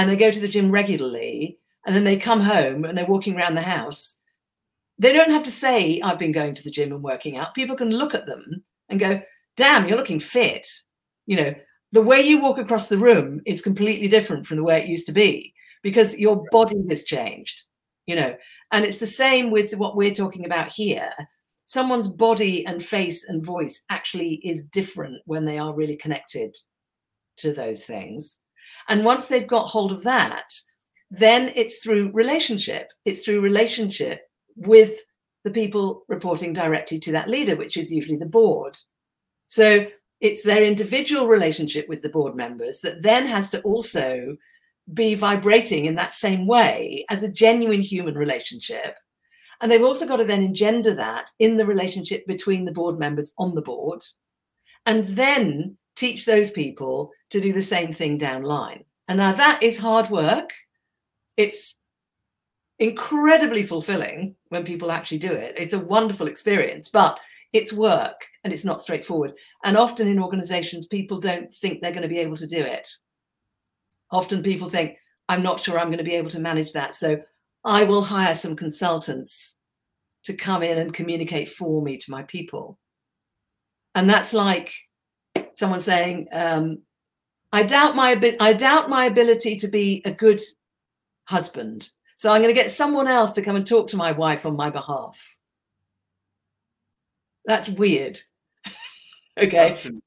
and 0.00 0.08
they 0.08 0.16
go 0.16 0.30
to 0.30 0.40
the 0.40 0.48
gym 0.48 0.70
regularly 0.70 1.58
and 1.86 1.94
then 1.94 2.04
they 2.04 2.16
come 2.16 2.40
home 2.40 2.84
and 2.84 2.96
they're 2.96 3.06
walking 3.06 3.36
around 3.36 3.54
the 3.54 3.62
house, 3.62 4.16
they 4.98 5.12
don't 5.12 5.30
have 5.30 5.44
to 5.44 5.50
say, 5.50 6.00
I've 6.00 6.18
been 6.18 6.32
going 6.32 6.54
to 6.54 6.64
the 6.64 6.70
gym 6.70 6.92
and 6.92 7.02
working 7.02 7.36
out. 7.36 7.54
People 7.54 7.76
can 7.76 7.90
look 7.90 8.14
at 8.14 8.26
them 8.26 8.64
and 8.88 8.98
go, 8.98 9.20
damn, 9.56 9.86
you're 9.86 9.98
looking 9.98 10.20
fit. 10.20 10.66
You 11.26 11.36
know, 11.36 11.54
the 11.92 12.02
way 12.02 12.20
you 12.20 12.40
walk 12.40 12.58
across 12.58 12.88
the 12.88 12.98
room 12.98 13.42
is 13.46 13.62
completely 13.62 14.08
different 14.08 14.46
from 14.46 14.56
the 14.56 14.64
way 14.64 14.80
it 14.80 14.88
used 14.88 15.06
to 15.06 15.12
be 15.12 15.54
because 15.82 16.16
your 16.16 16.44
body 16.50 16.82
has 16.88 17.04
changed 17.04 17.64
you 18.10 18.16
know. 18.16 18.36
And 18.72 18.84
it's 18.84 18.98
the 18.98 19.06
same 19.06 19.52
with 19.52 19.72
what 19.76 19.96
we're 19.96 20.14
talking 20.14 20.44
about 20.44 20.68
here. 20.68 21.12
Someone's 21.66 22.08
body 22.08 22.66
and 22.66 22.82
face 22.82 23.24
and 23.28 23.44
voice 23.44 23.84
actually 23.88 24.34
is 24.44 24.64
different 24.64 25.22
when 25.26 25.44
they 25.44 25.58
are 25.58 25.72
really 25.72 25.96
connected 25.96 26.56
to 27.36 27.52
those 27.52 27.84
things 27.84 28.40
and 28.88 29.04
once 29.04 29.26
they've 29.26 29.46
got 29.46 29.66
hold 29.66 29.92
of 29.92 30.02
that 30.02 30.52
then 31.10 31.50
it's 31.54 31.78
through 31.78 32.10
relationship 32.12 32.88
it's 33.04 33.24
through 33.24 33.40
relationship 33.40 34.22
with 34.56 35.00
the 35.44 35.50
people 35.50 36.04
reporting 36.08 36.52
directly 36.52 36.98
to 36.98 37.12
that 37.12 37.28
leader 37.28 37.56
which 37.56 37.76
is 37.76 37.92
usually 37.92 38.16
the 38.16 38.26
board 38.26 38.76
so 39.48 39.86
it's 40.20 40.42
their 40.42 40.62
individual 40.62 41.26
relationship 41.26 41.88
with 41.88 42.02
the 42.02 42.08
board 42.08 42.36
members 42.36 42.80
that 42.80 43.02
then 43.02 43.26
has 43.26 43.50
to 43.50 43.60
also 43.62 44.36
be 44.92 45.14
vibrating 45.14 45.86
in 45.86 45.94
that 45.94 46.14
same 46.14 46.46
way 46.46 47.04
as 47.08 47.22
a 47.22 47.32
genuine 47.32 47.80
human 47.80 48.14
relationship. 48.14 48.96
And 49.60 49.70
they've 49.70 49.82
also 49.82 50.06
got 50.06 50.16
to 50.16 50.24
then 50.24 50.42
engender 50.42 50.94
that 50.94 51.30
in 51.38 51.56
the 51.56 51.66
relationship 51.66 52.26
between 52.26 52.64
the 52.64 52.72
board 52.72 52.98
members 52.98 53.32
on 53.38 53.54
the 53.54 53.62
board, 53.62 54.02
and 54.86 55.06
then 55.08 55.76
teach 55.96 56.24
those 56.24 56.50
people 56.50 57.10
to 57.30 57.40
do 57.40 57.52
the 57.52 57.62
same 57.62 57.92
thing 57.92 58.18
down 58.18 58.42
line. 58.42 58.84
And 59.08 59.18
now 59.18 59.32
that 59.32 59.62
is 59.62 59.78
hard 59.78 60.10
work. 60.10 60.52
It's 61.36 61.74
incredibly 62.78 63.62
fulfilling 63.62 64.36
when 64.48 64.64
people 64.64 64.90
actually 64.90 65.18
do 65.18 65.32
it. 65.32 65.54
It's 65.56 65.72
a 65.72 65.78
wonderful 65.78 66.28
experience, 66.28 66.88
but 66.88 67.18
it's 67.52 67.72
work 67.72 68.26
and 68.44 68.52
it's 68.52 68.64
not 68.64 68.80
straightforward. 68.80 69.32
And 69.64 69.76
often 69.76 70.08
in 70.08 70.22
organizations, 70.22 70.86
people 70.86 71.18
don't 71.18 71.52
think 71.52 71.80
they're 71.80 71.90
going 71.92 72.02
to 72.02 72.08
be 72.08 72.18
able 72.18 72.36
to 72.36 72.46
do 72.46 72.60
it. 72.60 72.88
Often 74.10 74.42
people 74.42 74.68
think, 74.68 74.96
I'm 75.28 75.42
not 75.42 75.60
sure 75.60 75.78
I'm 75.78 75.88
going 75.88 75.98
to 75.98 76.04
be 76.04 76.14
able 76.14 76.30
to 76.30 76.40
manage 76.40 76.72
that. 76.72 76.94
So 76.94 77.20
I 77.64 77.84
will 77.84 78.02
hire 78.02 78.34
some 78.34 78.56
consultants 78.56 79.56
to 80.24 80.34
come 80.34 80.62
in 80.62 80.78
and 80.78 80.94
communicate 80.94 81.48
for 81.50 81.82
me 81.82 81.96
to 81.98 82.10
my 82.10 82.22
people. 82.24 82.78
And 83.94 84.08
that's 84.08 84.32
like 84.32 84.72
someone 85.54 85.80
saying, 85.80 86.28
um, 86.32 86.82
I 87.52 87.62
doubt 87.64 87.96
my 87.96 88.36
I 88.40 88.52
doubt 88.52 88.88
my 88.88 89.06
ability 89.06 89.56
to 89.56 89.68
be 89.68 90.02
a 90.04 90.10
good 90.10 90.40
husband. 91.24 91.90
So 92.16 92.30
I'm 92.30 92.42
going 92.42 92.54
to 92.54 92.60
get 92.60 92.70
someone 92.70 93.08
else 93.08 93.32
to 93.32 93.42
come 93.42 93.56
and 93.56 93.66
talk 93.66 93.88
to 93.88 93.96
my 93.96 94.12
wife 94.12 94.44
on 94.44 94.54
my 94.54 94.68
behalf. 94.68 95.36
That's 97.46 97.68
weird. 97.68 98.20
okay. 99.38 99.70
Absolutely. 99.70 100.02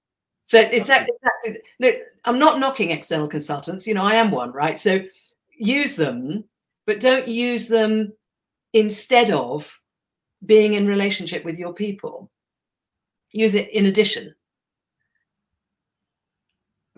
So 0.46 0.60
it's 0.60 0.90
exactly, 0.90 1.58
no, 1.80 1.92
I'm 2.26 2.38
not 2.38 2.60
knocking 2.60 2.92
external 2.92 3.28
consultants, 3.28 3.88
you 3.88 3.96
know, 3.96 4.04
I 4.04 4.16
am 4.16 4.30
one, 4.30 4.52
right? 4.52 4.78
So 4.80 5.00
use 5.58 5.96
them, 5.96 6.44
but 6.86 7.00
don't 7.00 7.28
use 7.28 7.68
them 7.68 8.14
instead 8.74 9.32
of 9.32 9.80
being 10.46 10.76
in 10.76 10.86
relationship 10.86 11.44
with 11.44 11.58
your 11.58 11.74
people. 11.74 12.30
Use 13.32 13.56
it 13.56 13.70
in 13.70 13.88
addition. 13.88 14.36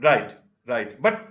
Right, 0.01 0.37
right. 0.67 1.01
But 1.01 1.29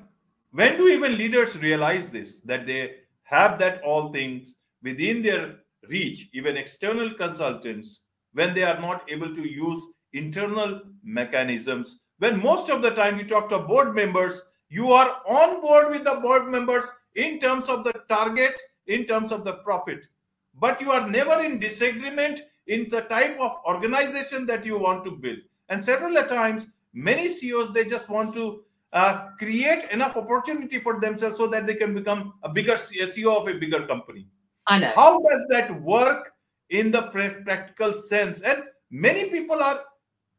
when 0.52 0.76
do 0.76 0.88
even 0.88 1.18
leaders 1.18 1.56
realize 1.56 2.10
this 2.10 2.40
that 2.40 2.66
they 2.66 2.96
have 3.24 3.58
that 3.58 3.82
all 3.82 4.12
things 4.12 4.54
within 4.82 5.22
their 5.22 5.56
reach, 5.88 6.28
even 6.32 6.56
external 6.56 7.12
consultants 7.12 8.00
when 8.32 8.54
they 8.54 8.64
are 8.64 8.80
not 8.80 9.08
able 9.08 9.34
to 9.34 9.48
use 9.48 9.86
internal 10.12 10.80
mechanisms. 11.02 12.00
When 12.18 12.40
most 12.40 12.70
of 12.70 12.82
the 12.82 12.90
time 12.90 13.18
you 13.18 13.26
talk 13.26 13.48
to 13.48 13.58
board 13.58 13.94
members, 13.94 14.42
you 14.68 14.92
are 14.92 15.20
on 15.26 15.60
board 15.60 15.90
with 15.90 16.04
the 16.04 16.20
board 16.22 16.48
members 16.48 16.90
in 17.14 17.38
terms 17.38 17.68
of 17.68 17.84
the 17.84 17.92
targets, 18.08 18.62
in 18.86 19.04
terms 19.04 19.32
of 19.32 19.44
the 19.44 19.54
profit. 19.54 20.00
But 20.58 20.80
you 20.80 20.90
are 20.90 21.08
never 21.08 21.42
in 21.42 21.58
disagreement 21.58 22.40
in 22.66 22.88
the 22.88 23.02
type 23.02 23.38
of 23.40 23.58
organization 23.66 24.46
that 24.46 24.64
you 24.64 24.78
want 24.78 25.04
to 25.04 25.10
build. 25.10 25.38
And 25.68 25.82
several 25.82 26.14
times, 26.24 26.68
many 26.94 27.28
CEOs 27.28 27.74
they 27.74 27.84
just 27.84 28.08
want 28.08 28.32
to 28.34 28.62
uh, 28.92 29.28
create 29.38 29.90
enough 29.90 30.16
opportunity 30.16 30.78
for 30.78 31.00
themselves 31.00 31.36
so 31.36 31.48
that 31.48 31.66
they 31.66 31.74
can 31.74 31.92
become 31.92 32.34
a 32.44 32.48
bigger 32.48 32.74
CEO 32.74 33.36
of 33.36 33.48
a 33.48 33.58
bigger 33.58 33.86
company. 33.86 34.26
I 34.68 34.78
know. 34.78 34.92
How 34.94 35.18
does 35.18 35.46
that 35.50 35.82
work 35.82 36.32
in 36.70 36.90
the 36.90 37.02
practical 37.02 37.92
sense? 37.92 38.40
And 38.40 38.62
many 38.90 39.28
people 39.28 39.60
are 39.62 39.80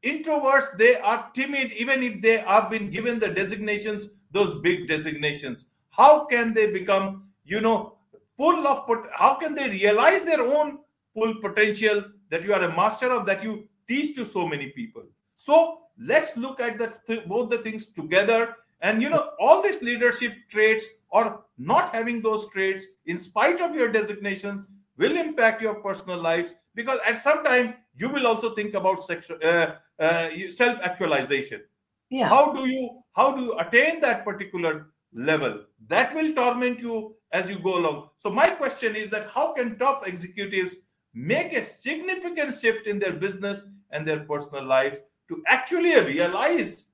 introverts, 0.03 0.77
they 0.77 0.95
are 0.99 1.29
timid, 1.33 1.73
even 1.73 2.01
if 2.01 2.21
they 2.21 2.37
have 2.37 2.69
been 2.69 2.89
given 2.89 3.19
the 3.19 3.29
designations, 3.29 4.15
those 4.31 4.61
big 4.61 4.87
designations. 4.87 5.65
How 5.89 6.25
can 6.25 6.53
they 6.53 6.71
become, 6.71 7.29
you 7.43 7.59
know, 7.59 7.97
full 8.37 8.67
of, 8.67 8.89
how 9.11 9.35
can 9.35 9.53
they 9.53 9.69
realize 9.69 10.21
their 10.21 10.41
own 10.41 10.79
full 11.13 11.35
potential 11.41 12.03
that 12.29 12.43
you 12.43 12.53
are 12.53 12.61
a 12.61 12.75
master 12.75 13.11
of, 13.11 13.25
that 13.25 13.43
you 13.43 13.67
teach 13.87 14.15
to 14.15 14.25
so 14.25 14.47
many 14.47 14.69
people? 14.69 15.03
So 15.35 15.79
let's 15.99 16.37
look 16.37 16.59
at 16.59 16.77
the 16.77 16.93
th- 17.07 17.27
both 17.27 17.49
the 17.49 17.59
things 17.59 17.87
together. 17.87 18.55
And 18.81 19.01
you 19.01 19.09
know 19.09 19.31
all 19.39 19.61
these 19.61 19.81
leadership 19.81 20.33
traits 20.49 20.87
or 21.09 21.45
not 21.57 21.93
having 21.93 22.21
those 22.21 22.49
traits 22.49 22.85
in 23.05 23.17
spite 23.17 23.61
of 23.61 23.73
your 23.73 23.91
designations 23.91 24.63
will 24.97 25.15
impact 25.17 25.61
your 25.61 25.75
personal 25.75 26.21
life 26.21 26.53
because 26.75 26.99
at 27.05 27.21
some 27.21 27.43
time 27.43 27.75
you 27.95 28.09
will 28.09 28.27
also 28.27 28.53
think 28.53 28.73
about 28.73 29.01
sexual 29.01 29.37
uh, 29.43 29.75
uh, 29.99 30.27
self 30.49 30.79
actualization 30.81 31.61
yeah. 32.09 32.29
How 32.29 32.53
do 32.53 32.67
you 32.69 33.01
how 33.13 33.35
do 33.35 33.41
you 33.43 33.57
attain 33.57 33.99
that 34.01 34.23
particular 34.25 34.89
level? 35.13 35.63
That 35.87 36.13
will 36.13 36.33
torment 36.33 36.79
you 36.79 37.15
as 37.31 37.49
you 37.49 37.59
go 37.59 37.77
along. 37.79 38.09
So 38.17 38.29
my 38.29 38.49
question 38.49 38.95
is 38.95 39.09
that 39.09 39.29
how 39.33 39.53
can 39.53 39.77
top 39.77 40.07
executives 40.07 40.77
make 41.13 41.53
a 41.53 41.63
significant 41.63 42.53
shift 42.53 42.87
in 42.87 42.99
their 42.99 43.13
business 43.13 43.65
and 43.91 44.07
their 44.07 44.21
personal 44.21 44.65
life 44.65 44.99
to 45.29 45.43
actually 45.47 45.99
realize 45.99 46.85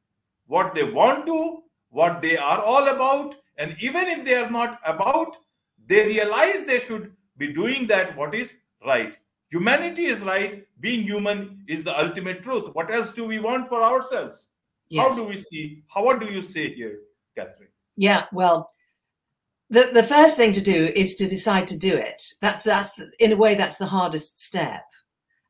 what 0.48 0.74
they 0.74 0.84
want 0.84 1.26
to, 1.26 1.63
what 1.89 2.22
they 2.22 2.38
are 2.38 2.62
all 2.62 2.88
about. 2.88 3.36
And 3.58 3.76
even 3.80 4.08
if 4.08 4.26
they 4.26 4.36
are 4.36 4.50
not 4.50 4.80
about, 4.86 5.38
they 5.88 6.06
realize 6.06 6.65
they 6.65 6.80
should 6.80 7.12
be 7.38 7.52
doing 7.54 7.88
that, 7.88 8.15
what 8.15 8.34
is 8.34 8.56
right. 8.86 9.15
Humanity 9.50 10.06
is 10.06 10.22
right. 10.22 10.65
Being 10.80 11.04
human 11.04 11.63
is 11.67 11.84
the 11.84 12.00
ultimate 12.00 12.41
truth. 12.41 12.74
What 12.74 12.94
else 12.94 13.12
do 13.12 13.26
we 13.26 13.39
want 13.39 13.67
for 13.67 13.84
ourselves? 13.84 14.50
Yes. 14.89 15.15
How 15.15 15.24
do 15.24 15.30
we 15.30 15.38
see? 15.38 15.84
How 15.88 16.04
what 16.04 16.20
do 16.20 16.28
you 16.28 16.41
say 16.41 16.74
here, 16.74 17.00
Catherine? 17.36 17.70
Yeah, 17.98 18.26
well, 18.32 18.72
the, 19.70 19.89
the 19.94 20.04
first 20.04 20.36
thing 20.36 20.54
to 20.54 20.62
do 20.62 20.91
is 20.96 21.15
to 21.15 21.28
decide 21.28 21.67
to 21.67 21.78
do 21.78 21.96
it. 21.96 22.22
That's 22.41 22.62
that's 22.62 23.00
in 23.20 23.32
a 23.32 23.38
way 23.38 23.56
that's 23.56 23.78
the 23.78 23.86
hardest 23.86 24.41
step 24.41 24.84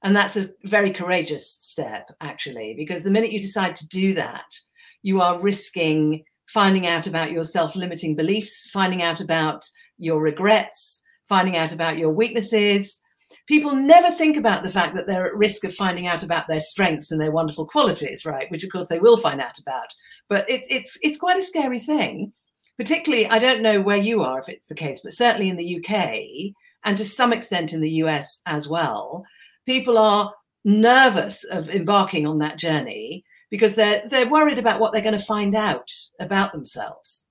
and 0.04 0.16
that's 0.16 0.36
a 0.36 0.50
very 0.64 0.92
courageous 0.92 1.50
step, 1.52 2.10
actually, 2.22 2.74
because 2.76 3.04
the 3.04 3.12
minute 3.12 3.32
you 3.32 3.40
decide 3.40 3.76
to 3.78 3.88
do 3.88 4.14
that, 4.16 4.60
you 5.04 5.22
are 5.22 5.40
risking 5.40 6.24
finding 6.48 6.86
out 6.86 7.08
about 7.08 7.32
your 7.32 7.44
self 7.44 7.76
limiting 7.76 8.16
beliefs, 8.16 8.70
finding 8.70 9.02
out 9.02 9.22
about 9.22 9.70
your 9.98 10.20
regrets, 10.20 11.02
finding 11.30 11.56
out 11.56 11.72
about 11.72 11.98
your 11.98 12.10
weaknesses. 12.10 13.00
People 13.48 13.76
never 13.76 14.12
think 14.12 14.36
about 14.36 14.64
the 14.64 14.70
fact 14.70 14.96
that 14.96 15.08
they're 15.08 15.28
at 15.28 15.36
risk 15.36 15.64
of 15.64 15.74
finding 15.74 16.06
out 16.06 16.24
about 16.24 16.48
their 16.48 16.60
strengths 16.60 17.12
and 17.12 17.22
their 17.22 17.32
wonderful 17.32 17.66
qualities, 17.66 18.26
right? 18.26 18.52
Which, 18.52 18.64
of 18.64 18.72
course, 18.72 18.88
they 18.88 19.00
will 19.00 19.18
find 19.18 19.40
out 19.40 19.58
about. 19.58 19.88
But 20.28 20.50
it's 20.50 20.68
it's 20.70 20.98
it's 21.02 21.18
quite 21.18 21.38
a 21.38 21.44
scary 21.44 21.80
thing. 21.80 22.34
Particularly, 22.78 23.28
I 23.28 23.40
don't 23.40 23.62
know 23.62 23.80
where 23.80 23.98
you 23.98 24.24
are 24.24 24.40
if 24.40 24.50
it's 24.50 24.68
the 24.68 24.76
case, 24.76 25.02
but 25.04 25.14
certainly 25.14 25.50
in 25.50 25.58
the 25.58 25.78
UK 25.78 26.54
and 26.84 26.98
to 26.98 27.06
some 27.06 27.32
extent 27.32 27.74
in 27.74 27.82
the 27.82 27.92
US 28.04 28.42
as 28.46 28.68
well, 28.68 29.24
people 29.66 29.98
are 29.98 30.34
nervous 30.64 31.44
of 31.44 31.70
embarking 31.70 32.28
on 32.28 32.40
that 32.40 32.58
journey 32.58 33.24
because 33.50 33.76
they're 33.76 34.04
they're 34.08 34.30
worried 34.30 34.60
about 34.60 34.80
what 34.80 34.94
they're 34.94 35.02
going 35.02 35.18
to 35.18 35.26
find 35.26 35.56
out 35.56 35.92
about 36.20 36.52
themselves. 36.52 37.26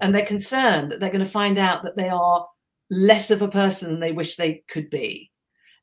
And 0.00 0.14
they're 0.14 0.26
concerned 0.26 0.90
that 0.90 1.00
they're 1.00 1.10
going 1.10 1.24
to 1.24 1.30
find 1.30 1.58
out 1.58 1.84
that 1.84 1.96
they 1.96 2.08
are 2.08 2.46
less 2.90 3.30
of 3.30 3.40
a 3.40 3.48
person 3.48 3.90
than 3.90 4.00
they 4.00 4.12
wish 4.12 4.36
they 4.36 4.64
could 4.68 4.90
be. 4.90 5.30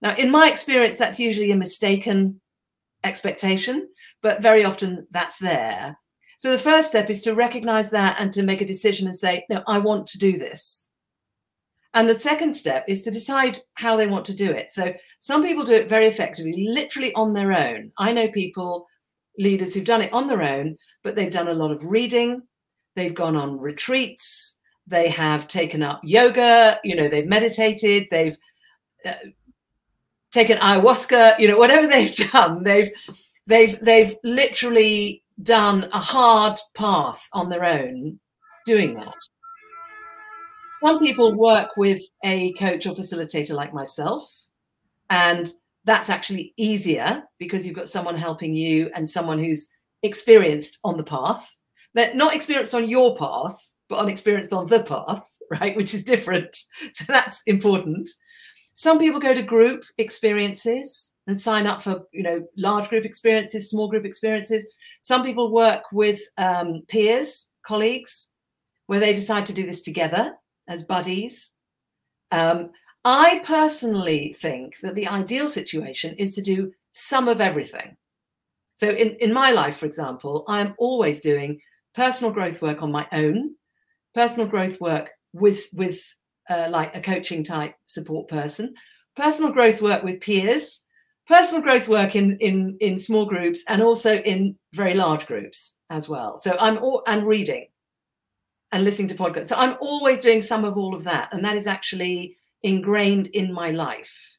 Now 0.02 0.16
in 0.16 0.32
my 0.32 0.50
experience 0.50 0.96
that's 0.96 1.20
usually 1.20 1.52
a 1.52 1.56
mistaken 1.56 2.42
expectation 3.04 3.88
but 4.22 4.42
very 4.42 4.66
often 4.66 5.08
that's 5.12 5.38
there. 5.38 5.98
So 6.38 6.52
the 6.52 6.58
first 6.58 6.90
step 6.90 7.10
is 7.10 7.22
to 7.24 7.36
recognize 7.36 7.90
that 7.92 8.18
and 8.20 8.32
to 8.34 8.44
make 8.44 8.62
a 8.62 8.66
decision 8.66 9.08
and 9.08 9.18
say 9.18 9.46
no 9.50 9.62
i 9.68 9.78
want 9.78 10.08
to 10.08 10.18
do 10.18 10.38
this 10.38 10.89
and 11.94 12.10
the 12.10 12.18
second 12.18 12.54
step 12.54 12.86
is 12.88 13.04
to 13.04 13.12
decide 13.12 13.60
how 13.76 13.96
they 13.96 14.08
want 14.08 14.26
to 14.26 14.36
do 14.36 14.52
it 14.52 14.72
so 14.72 14.94
some 15.20 15.44
people 15.44 15.66
do 15.66 15.74
it 15.74 15.90
very 15.90 16.08
effectively, 16.08 16.68
literally 16.70 17.14
on 17.14 17.34
their 17.34 17.52
own. 17.52 17.92
I 17.98 18.14
know 18.14 18.30
people, 18.30 18.88
leaders 19.38 19.74
who've 19.74 19.86
done 19.86 20.02
it 20.02 20.14
on 20.14 20.28
their 20.28 20.42
own, 20.42 20.78
but 21.04 21.16
they've 21.16 21.32
done 21.32 21.50
a 21.50 21.54
lot 21.54 21.72
of 21.72 21.86
reading, 21.86 22.42
they've 22.96 23.14
gone 23.14 23.36
on 23.36 23.60
retreats, 23.60 24.58
they 24.88 25.10
have 25.10 25.48
taken 25.48 25.84
up 25.84 26.00
yoga, 26.04 26.80
you 26.84 26.96
know, 26.96 27.10
they've 27.10 27.28
meditated, 27.28 28.08
they've 28.10 28.38
uh, 29.06 29.14
taken 30.32 30.58
ayahuasca, 30.58 31.38
you 31.38 31.48
know, 31.48 31.58
whatever 31.58 31.86
they've 31.88 32.16
done, 32.32 32.64
they've 32.64 32.92
they've 33.46 33.78
they've 33.82 34.16
literally 34.24 35.24
done 35.42 35.90
a 35.92 36.00
hard 36.00 36.58
path 36.76 37.28
on 37.34 37.50
their 37.50 37.66
own 37.66 38.20
doing 38.66 38.94
that. 38.96 39.16
Some 40.84 41.00
people 41.00 41.36
work 41.36 41.76
with 41.78 42.02
a 42.24 42.54
coach 42.54 42.86
or 42.88 42.96
facilitator 42.96 43.52
like 43.52 43.74
myself 43.74 44.46
and 45.10 45.52
that's 45.86 46.10
actually 46.10 46.54
easier 46.58 47.24
because 47.40 47.66
you've 47.66 47.76
got 47.76 47.90
someone 47.90 48.16
helping 48.16 48.56
you 48.56 48.92
and 48.94 49.10
someone 49.10 49.40
who's 49.40 49.70
experienced 50.04 50.80
on 50.84 50.98
the 50.98 51.04
path. 51.04 51.58
They're 51.94 52.14
not 52.14 52.36
experienced 52.36 52.76
on 52.76 52.88
your 52.88 53.18
path, 53.18 53.58
but 53.88 54.00
unexperienced 54.00 54.54
on 54.54 54.68
the 54.68 54.84
path, 54.84 55.26
right? 55.60 55.76
Which 55.76 55.94
is 55.94 56.04
different. 56.04 56.56
So 56.94 57.06
that's 57.08 57.42
important. 57.48 58.10
Some 58.74 59.00
people 59.00 59.20
go 59.20 59.34
to 59.34 59.42
group 59.42 59.84
experiences 59.98 61.14
and 61.28 61.38
sign 61.38 61.68
up 61.68 61.84
for, 61.84 62.04
you 62.14 62.24
know, 62.24 62.46
large 62.56 62.88
group 62.90 63.04
experiences, 63.04 63.70
small 63.70 63.90
group 63.90 64.06
experiences. 64.06 64.66
Some 65.02 65.24
people 65.24 65.52
work 65.52 65.84
with 65.92 66.22
um, 66.38 66.84
peers, 66.88 67.50
colleagues, 67.64 68.32
where 68.88 69.00
they 69.00 69.14
decide 69.14 69.46
to 69.48 69.54
do 69.54 69.66
this 69.66 69.82
together 69.82 70.36
as 70.70 70.86
buddies. 70.86 71.54
Um, 72.32 72.70
I 73.04 73.42
personally 73.44 74.34
think 74.40 74.78
that 74.82 74.96
the 74.96 75.08
ideal 75.08 75.50
situation 75.50 76.16
is 76.18 76.36
to 76.36 76.42
do 76.42 76.72
some 76.92 77.28
of 77.28 77.42
everything. 77.42 77.98
So, 78.76 78.90
in, 78.90 79.16
in 79.16 79.34
my 79.34 79.52
life, 79.52 79.78
for 79.78 79.86
example, 79.86 80.46
I'm 80.48 80.76
always 80.78 81.20
doing 81.20 81.60
personal 81.94 82.32
growth 82.32 82.62
work 82.62 82.82
on 82.82 82.92
my 82.92 83.08
own, 83.12 83.56
personal 84.14 84.48
growth 84.48 84.80
work 84.80 85.10
with, 85.34 85.68
with 85.74 86.02
uh, 86.50 86.68
like 86.70 86.96
a 86.96 87.02
coaching 87.02 87.44
type 87.44 87.76
support 87.88 88.28
person, 88.30 88.74
personal 89.16 89.52
growth 89.52 89.82
work 89.82 90.04
with 90.04 90.22
peers, 90.22 90.84
personal 91.28 91.62
growth 91.62 91.88
work 91.88 92.16
in, 92.16 92.38
in, 92.38 92.78
in 92.80 92.98
small 92.98 93.26
groups, 93.26 93.64
and 93.68 93.82
also 93.82 94.18
in 94.20 94.56
very 94.74 94.94
large 94.94 95.26
groups 95.26 95.78
as 95.90 96.08
well. 96.08 96.38
So, 96.38 96.56
I'm 96.60 96.78
all, 96.78 97.04
and 97.08 97.26
reading 97.26 97.68
and 98.72 98.84
listening 98.84 99.08
to 99.10 99.16
podcasts. 99.16 99.48
So, 99.48 99.56
I'm 99.56 99.78
always 99.82 100.22
doing 100.22 100.42
some 100.42 100.66
of 100.66 100.78
all 100.78 100.96
of 100.96 101.04
that. 101.06 101.30
And 101.34 101.44
that 101.46 101.56
is 101.56 101.68
actually 101.68 102.38
ingrained 102.64 103.28
in 103.28 103.54
my 103.54 103.72
life. 103.72 104.38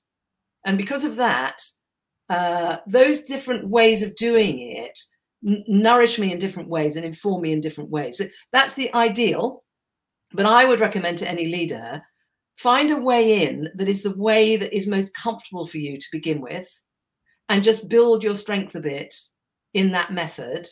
And 0.64 0.76
because 0.76 1.04
of 1.04 1.16
that, 1.16 1.62
uh, 2.28 2.78
those 2.86 3.22
different 3.22 3.66
ways 3.68 4.02
of 4.02 4.14
doing 4.16 4.60
it 4.60 4.98
n- 5.46 5.64
nourish 5.66 6.18
me 6.18 6.32
in 6.32 6.38
different 6.38 6.68
ways 6.68 6.96
and 6.96 7.04
inform 7.04 7.42
me 7.42 7.52
in 7.52 7.60
different 7.60 7.90
ways. 7.90 8.18
So 8.18 8.26
that's 8.52 8.74
the 8.74 8.92
ideal. 8.94 9.64
But 10.32 10.46
I 10.46 10.64
would 10.64 10.80
recommend 10.80 11.18
to 11.18 11.28
any 11.28 11.46
leader 11.46 12.02
find 12.56 12.90
a 12.90 12.96
way 13.00 13.46
in 13.46 13.70
that 13.74 13.88
is 13.88 14.02
the 14.02 14.14
way 14.16 14.54
that 14.54 14.76
is 14.76 14.86
most 14.86 15.14
comfortable 15.14 15.66
for 15.66 15.78
you 15.78 15.96
to 15.96 16.06
begin 16.12 16.42
with, 16.42 16.68
and 17.48 17.64
just 17.64 17.88
build 17.88 18.22
your 18.22 18.34
strength 18.34 18.74
a 18.74 18.80
bit 18.80 19.14
in 19.72 19.92
that 19.92 20.12
method. 20.12 20.68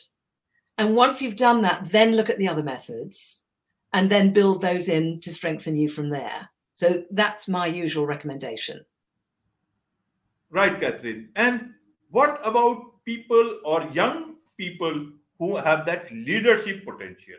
And 0.77 0.95
once 0.95 1.19
you've 1.19 1.35
done 1.35 1.63
that, 1.63 1.85
then 1.85 2.15
look 2.15 2.29
at 2.29 2.37
the 2.37 2.47
other 2.47 2.61
methods 2.61 3.43
and 3.93 4.09
then 4.09 4.33
build 4.33 4.61
those 4.61 4.87
in 4.87 5.19
to 5.21 5.33
strengthen 5.33 5.75
you 5.75 5.89
from 5.89 6.09
there. 6.09 6.49
So 6.75 7.03
that's 7.11 7.47
my 7.47 7.65
usual 7.65 8.05
recommendation. 8.05 8.85
Right, 10.49 10.79
Catherine. 10.79 11.29
And 11.35 11.73
what 12.09 12.39
about 12.45 13.03
people 13.05 13.59
or 13.65 13.83
young 13.91 14.35
people 14.57 15.07
who 15.37 15.57
have 15.57 15.85
that 15.85 16.11
leadership 16.11 16.85
potential? 16.85 17.35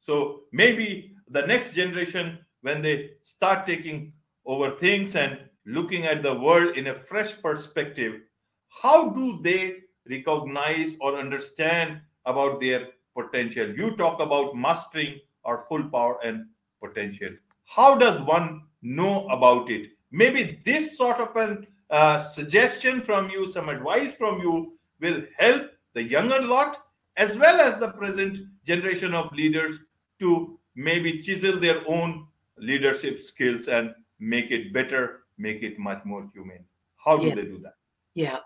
So 0.00 0.42
maybe 0.52 1.14
the 1.28 1.42
next 1.42 1.74
generation, 1.74 2.38
when 2.62 2.82
they 2.82 3.12
start 3.22 3.66
taking 3.66 4.12
over 4.46 4.70
things 4.70 5.14
and 5.14 5.38
looking 5.66 6.06
at 6.06 6.22
the 6.22 6.34
world 6.34 6.76
in 6.76 6.88
a 6.88 6.94
fresh 6.94 7.40
perspective, 7.40 8.22
how 8.68 9.10
do 9.10 9.40
they 9.42 9.76
recognize 10.08 10.96
or 11.00 11.16
understand 11.16 12.00
about 12.24 12.60
their 12.60 12.88
potential? 13.16 13.68
You 13.76 13.96
talk 13.96 14.20
about 14.20 14.56
mastering 14.56 15.20
our 15.44 15.64
full 15.68 15.84
power 15.90 16.18
and 16.24 16.46
potential. 16.82 17.30
how 17.64 17.94
does 17.96 18.20
one 18.22 18.62
know 18.82 19.26
about 19.28 19.70
it? 19.70 19.90
Maybe 20.10 20.60
this 20.64 20.96
sort 20.98 21.18
of 21.20 21.36
an 21.36 21.66
uh, 21.90 22.18
suggestion 22.20 23.00
from 23.00 23.30
you, 23.30 23.46
some 23.46 23.68
advice 23.68 24.14
from 24.14 24.40
you 24.40 24.76
will 25.00 25.22
help 25.38 25.70
the 25.94 26.02
younger 26.02 26.40
lot 26.40 26.84
as 27.16 27.36
well 27.36 27.60
as 27.60 27.78
the 27.78 27.88
present 27.92 28.38
generation 28.64 29.14
of 29.14 29.32
leaders 29.32 29.78
to 30.18 30.58
maybe 30.74 31.20
chisel 31.20 31.58
their 31.60 31.82
own 31.86 32.26
leadership 32.58 33.18
skills 33.18 33.68
and 33.68 33.94
make 34.18 34.50
it 34.50 34.72
better, 34.72 35.20
make 35.38 35.62
it 35.62 35.78
much 35.78 36.04
more 36.04 36.28
humane. 36.34 36.64
How 36.96 37.16
do 37.18 37.28
Yeah. 37.28 37.34
they 37.34 37.42
do 37.44 37.58
that? 37.60 37.74
Yeah. 38.14 38.38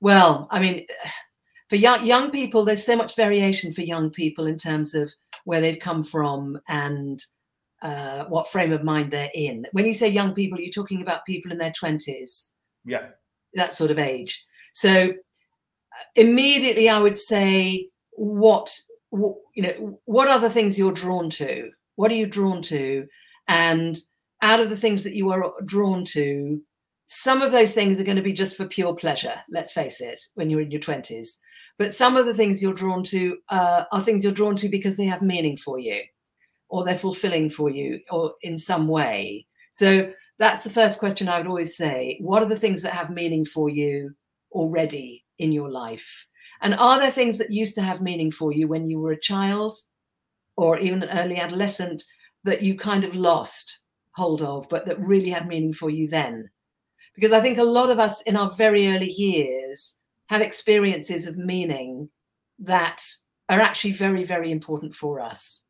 Well, 0.00 0.48
I 0.50 0.60
mean, 0.60 0.86
for 1.68 1.76
young 1.76 2.04
young 2.06 2.30
people, 2.30 2.64
there's 2.64 2.84
so 2.84 2.96
much 2.96 3.16
variation 3.16 3.72
for 3.72 3.82
young 3.82 4.10
people 4.10 4.46
in 4.46 4.56
terms 4.58 4.94
of 4.94 5.12
where 5.46 5.60
they've 5.60 5.78
come 5.78 6.02
from 6.02 6.58
and 6.68 7.24
uh, 7.82 8.24
what 8.24 8.50
frame 8.50 8.72
of 8.72 8.82
mind 8.82 9.10
they're 9.10 9.30
in. 9.34 9.66
When 9.72 9.86
you 9.86 9.94
say 9.94 10.08
young 10.08 10.34
people, 10.34 10.58
you're 10.60 10.70
talking 10.70 11.02
about 11.02 11.24
people 11.24 11.52
in 11.52 11.58
their 11.58 11.72
twenties, 11.72 12.52
Yeah. 12.84 13.08
that 13.54 13.72
sort 13.74 13.90
of 13.90 13.98
age. 13.98 14.44
So 14.72 14.90
uh, 15.10 16.04
immediately, 16.16 16.88
I 16.88 16.98
would 16.98 17.16
say, 17.16 17.88
what 18.12 18.74
wh- 19.12 19.38
you 19.54 19.62
know, 19.62 20.00
what 20.04 20.28
are 20.28 20.40
the 20.40 20.50
things 20.50 20.78
you're 20.78 20.92
drawn 20.92 21.30
to? 21.30 21.70
What 21.96 22.10
are 22.10 22.16
you 22.16 22.26
drawn 22.26 22.60
to? 22.62 23.06
And 23.48 23.96
out 24.42 24.60
of 24.60 24.68
the 24.70 24.76
things 24.76 25.04
that 25.04 25.14
you 25.14 25.30
are 25.30 25.52
drawn 25.64 26.04
to, 26.06 26.60
some 27.08 27.40
of 27.40 27.52
those 27.52 27.72
things 27.72 28.00
are 28.00 28.04
going 28.04 28.16
to 28.16 28.22
be 28.30 28.32
just 28.32 28.56
for 28.56 28.66
pure 28.66 28.92
pleasure 28.92 29.34
let's 29.48 29.72
face 29.72 30.00
it 30.00 30.20
when 30.34 30.50
you're 30.50 30.60
in 30.62 30.72
your 30.72 30.80
20s 30.80 31.36
but 31.78 31.92
some 31.92 32.16
of 32.16 32.26
the 32.26 32.34
things 32.34 32.62
you're 32.62 32.72
drawn 32.72 33.02
to 33.04 33.38
uh, 33.48 33.84
are 33.92 34.00
things 34.00 34.24
you're 34.24 34.32
drawn 34.32 34.56
to 34.56 34.68
because 34.68 34.96
they 34.96 35.04
have 35.04 35.22
meaning 35.22 35.56
for 35.56 35.78
you 35.78 36.00
or 36.68 36.84
they're 36.84 36.98
fulfilling 36.98 37.48
for 37.48 37.70
you 37.70 38.00
or 38.10 38.34
in 38.42 38.56
some 38.56 38.88
way. 38.88 39.46
So 39.72 40.12
that's 40.38 40.64
the 40.64 40.70
first 40.70 40.98
question 40.98 41.28
i 41.28 41.38
would 41.38 41.46
always 41.46 41.76
say. 41.76 42.18
What 42.20 42.42
are 42.42 42.48
the 42.48 42.58
things 42.58 42.82
that 42.82 42.92
have 42.92 43.10
meaning 43.10 43.44
for 43.44 43.70
you 43.70 44.14
already 44.52 45.24
in 45.38 45.52
your 45.52 45.70
life? 45.70 46.26
And 46.62 46.74
are 46.74 46.98
there 46.98 47.10
things 47.10 47.38
that 47.38 47.52
used 47.52 47.74
to 47.76 47.82
have 47.82 48.00
meaning 48.00 48.30
for 48.30 48.52
you 48.52 48.68
when 48.68 48.88
you 48.88 48.98
were 48.98 49.12
a 49.12 49.20
child 49.20 49.76
or 50.56 50.78
even 50.78 51.02
an 51.02 51.18
early 51.18 51.38
adolescent 51.38 52.02
that 52.44 52.62
you 52.62 52.76
kind 52.76 53.04
of 53.04 53.14
lost 53.14 53.80
hold 54.12 54.40
of 54.40 54.66
but 54.70 54.86
that 54.86 54.98
really 54.98 55.30
had 55.30 55.46
meaning 55.46 55.72
for 55.72 55.90
you 55.90 56.08
then? 56.08 56.48
Because 57.14 57.32
I 57.32 57.40
think 57.40 57.58
a 57.58 57.64
lot 57.64 57.90
of 57.90 57.98
us 57.98 58.22
in 58.22 58.36
our 58.36 58.50
very 58.50 58.88
early 58.88 59.10
years 59.10 59.98
have 60.28 60.40
experiences 60.40 61.26
of 61.26 61.36
meaning 61.36 62.08
that 62.58 63.04
are 63.48 63.60
actually 63.60 63.92
very, 63.92 64.24
very 64.24 64.50
important 64.50 64.94
for 64.94 65.20
us. 65.20 65.64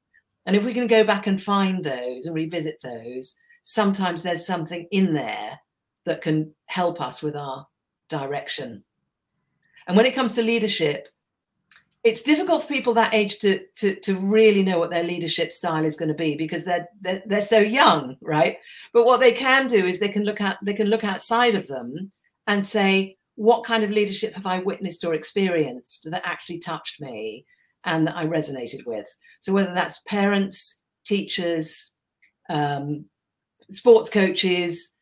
And 0.47 0.57
if 0.57 0.65
we 0.65 0.73
can 0.73 0.87
go 0.87 1.05
back 1.05 1.27
and 1.27 1.43
find 1.43 1.85
those 1.85 2.27
and 2.27 2.35
revisit 2.35 2.81
those, 2.83 3.37
sometimes 3.65 4.23
there's 4.23 4.47
something 4.47 4.87
in 4.91 5.13
there 5.13 5.59
that 6.05 6.23
can 6.23 6.55
help 6.67 7.01
us 7.01 7.23
with 7.23 7.37
our 7.37 7.67
direction. 8.09 8.85
And 9.87 9.97
when 9.97 10.07
it 10.07 10.15
comes 10.15 10.35
to 10.35 10.43
leadership, 10.43 11.09
it's 12.05 12.23
difficult 12.23 12.63
for 12.63 12.69
people 12.69 12.95
that 12.95 13.13
age 13.13 13.41
to, 13.41 13.61
to, 13.79 13.97
to 13.97 14.17
really 14.17 14.63
know 14.63 14.79
what 14.79 14.91
their 14.91 15.03
leadership 15.03 15.51
style 15.51 15.85
is 15.85 15.97
going 15.97 16.09
to 16.09 16.15
be 16.15 16.37
because 16.37 16.65
they're, 16.65 16.89
they're, 17.01 17.23
they're 17.27 17.43
so 17.43 17.59
young, 17.59 18.17
right? 18.21 18.59
But 18.93 19.05
what 19.05 19.19
they 19.19 19.33
can 19.33 19.67
do 19.67 19.85
is 19.85 19.99
they 19.99 20.09
can 20.09 20.23
look 20.23 20.41
at 20.41 20.59
they 20.63 20.75
can 20.75 20.87
look 20.87 21.03
outside 21.03 21.57
of 21.57 21.67
them 21.67 22.13
and 22.47 22.65
say, 22.65 23.17
what 23.37 23.65
kind 23.65 23.85
of 23.85 23.91
leadership 23.91 24.35
have 24.35 24.47
I 24.47 24.59
witnessed 24.59 25.05
or 25.05 25.15
experienced 25.15 26.09
that 26.11 26.27
actually 26.27 26.59
touched 26.59 27.01
me 27.01 27.47
and 27.85 28.07
that 28.07 28.17
I 28.17 28.27
resonated 28.27 28.85
with? 28.87 29.07
So 29.41 29.53
whether 29.53 29.73
that's 29.73 30.03
parents, 30.03 30.81
teachers, 31.05 31.93
um, 32.49 33.05
sports 33.71 34.11
coaches, 34.11 34.95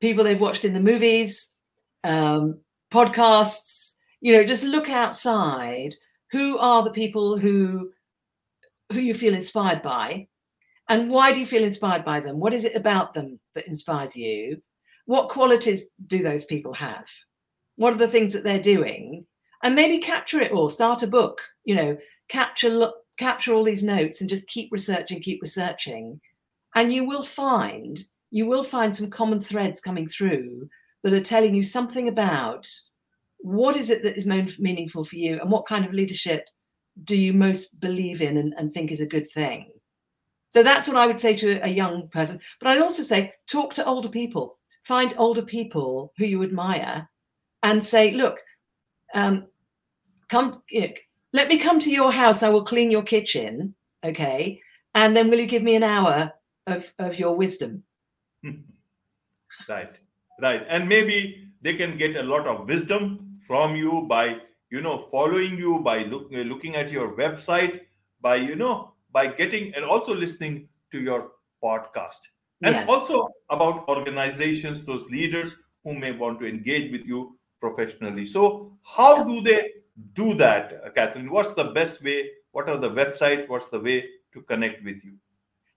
people 0.00 0.24
they've 0.24 0.40
watched 0.40 0.64
in 0.64 0.72
the 0.72 0.80
movies, 0.80 1.54
um, 2.04 2.60
podcasts, 2.92 3.94
you 4.20 4.32
know, 4.32 4.44
just 4.44 4.64
look 4.64 4.88
outside. 4.88 5.94
Who 6.32 6.58
are 6.58 6.84
the 6.84 6.92
people 6.92 7.36
who 7.36 7.90
who 8.92 9.00
you 9.00 9.14
feel 9.14 9.34
inspired 9.34 9.82
by 9.82 10.26
and 10.88 11.08
why 11.08 11.32
do 11.32 11.38
you 11.38 11.46
feel 11.46 11.62
inspired 11.62 12.04
by 12.04 12.18
them? 12.18 12.40
What 12.40 12.52
is 12.52 12.64
it 12.64 12.74
about 12.74 13.14
them 13.14 13.38
that 13.54 13.68
inspires 13.68 14.16
you? 14.16 14.60
What 15.06 15.28
qualities 15.28 15.88
do 16.06 16.22
those 16.22 16.44
people 16.44 16.72
have? 16.74 17.06
What 17.80 17.94
are 17.94 17.96
the 17.96 18.08
things 18.08 18.34
that 18.34 18.44
they're 18.44 18.60
doing? 18.60 19.24
And 19.62 19.74
maybe 19.74 19.96
capture 19.96 20.38
it 20.38 20.52
all, 20.52 20.68
start 20.68 21.02
a 21.02 21.06
book, 21.06 21.40
you 21.64 21.74
know, 21.74 21.96
capture 22.28 22.68
lo- 22.68 22.92
capture 23.16 23.54
all 23.54 23.64
these 23.64 23.82
notes 23.82 24.20
and 24.20 24.28
just 24.28 24.46
keep 24.48 24.70
researching, 24.70 25.22
keep 25.22 25.40
researching. 25.40 26.20
And 26.74 26.92
you 26.92 27.04
will 27.04 27.22
find 27.22 27.98
you 28.30 28.44
will 28.44 28.64
find 28.64 28.94
some 28.94 29.08
common 29.08 29.40
threads 29.40 29.80
coming 29.80 30.06
through 30.06 30.68
that 31.04 31.14
are 31.14 31.22
telling 31.22 31.54
you 31.54 31.62
something 31.62 32.06
about 32.08 32.70
what 33.38 33.76
is 33.76 33.88
it 33.88 34.02
that 34.02 34.18
is 34.18 34.26
most 34.26 34.60
meaningful 34.60 35.02
for 35.02 35.16
you 35.16 35.40
and 35.40 35.50
what 35.50 35.64
kind 35.64 35.86
of 35.86 35.94
leadership 35.94 36.50
do 37.04 37.16
you 37.16 37.32
most 37.32 37.80
believe 37.80 38.20
in 38.20 38.36
and, 38.36 38.52
and 38.58 38.74
think 38.74 38.92
is 38.92 39.00
a 39.00 39.06
good 39.06 39.32
thing. 39.32 39.70
So 40.50 40.62
that's 40.62 40.86
what 40.86 40.98
I 40.98 41.06
would 41.06 41.18
say 41.18 41.34
to 41.36 41.60
a 41.62 41.70
young 41.70 42.10
person. 42.10 42.40
But 42.60 42.68
I'd 42.68 42.82
also 42.82 43.02
say 43.02 43.32
talk 43.48 43.72
to 43.74 43.86
older 43.86 44.10
people. 44.10 44.58
Find 44.84 45.14
older 45.16 45.42
people 45.42 46.12
who 46.18 46.26
you 46.26 46.42
admire 46.42 47.08
and 47.62 47.84
say, 47.84 48.12
look, 48.12 48.38
um, 49.14 49.46
come, 50.28 50.62
you 50.68 50.82
know, 50.82 50.94
let 51.32 51.48
me 51.48 51.58
come 51.58 51.78
to 51.80 51.90
your 51.90 52.10
house. 52.12 52.42
I 52.42 52.48
will 52.48 52.64
clean 52.64 52.90
your 52.90 53.02
kitchen. 53.02 53.74
Okay. 54.04 54.60
And 54.94 55.16
then 55.16 55.30
will 55.30 55.38
you 55.38 55.46
give 55.46 55.62
me 55.62 55.76
an 55.76 55.84
hour 55.84 56.32
of, 56.66 56.92
of 56.98 57.18
your 57.18 57.36
wisdom? 57.36 57.84
right 59.68 60.00
right 60.40 60.64
and 60.68 60.88
maybe 60.88 61.48
they 61.62 61.74
can 61.74 61.96
get 61.96 62.16
a 62.16 62.22
lot 62.22 62.46
of 62.46 62.66
wisdom 62.66 63.38
from 63.46 63.76
you 63.76 64.06
by 64.08 64.38
you 64.70 64.80
know 64.80 65.06
following 65.10 65.56
you 65.58 65.80
by 65.80 66.02
look, 66.04 66.30
uh, 66.32 66.38
looking 66.38 66.76
at 66.76 66.90
your 66.90 67.16
website 67.16 67.80
by 68.20 68.36
you 68.36 68.56
know 68.56 68.92
by 69.12 69.26
getting 69.26 69.74
and 69.74 69.84
also 69.84 70.14
listening 70.14 70.68
to 70.90 71.00
your 71.00 71.32
podcast 71.62 72.20
and 72.62 72.74
Yes. 72.74 72.88
also 72.88 73.28
about 73.50 73.88
organizations 73.88 74.84
those 74.84 75.04
leaders 75.10 75.54
who 75.84 75.94
may 75.94 76.12
want 76.12 76.40
to 76.40 76.46
engage 76.46 76.90
with 76.90 77.06
you 77.06 77.38
professionally 77.60 78.24
so 78.26 78.72
how 78.82 79.22
do 79.22 79.40
they 79.42 79.70
do 80.14 80.34
that 80.34 80.94
catherine 80.94 81.30
what's 81.30 81.54
the 81.54 81.64
best 81.64 82.02
way 82.02 82.30
what 82.52 82.68
are 82.68 82.78
the 82.78 82.90
websites 82.90 83.48
what's 83.48 83.68
the 83.68 83.78
way 83.80 84.04
to 84.32 84.42
connect 84.42 84.82
with 84.84 85.04
you 85.04 85.14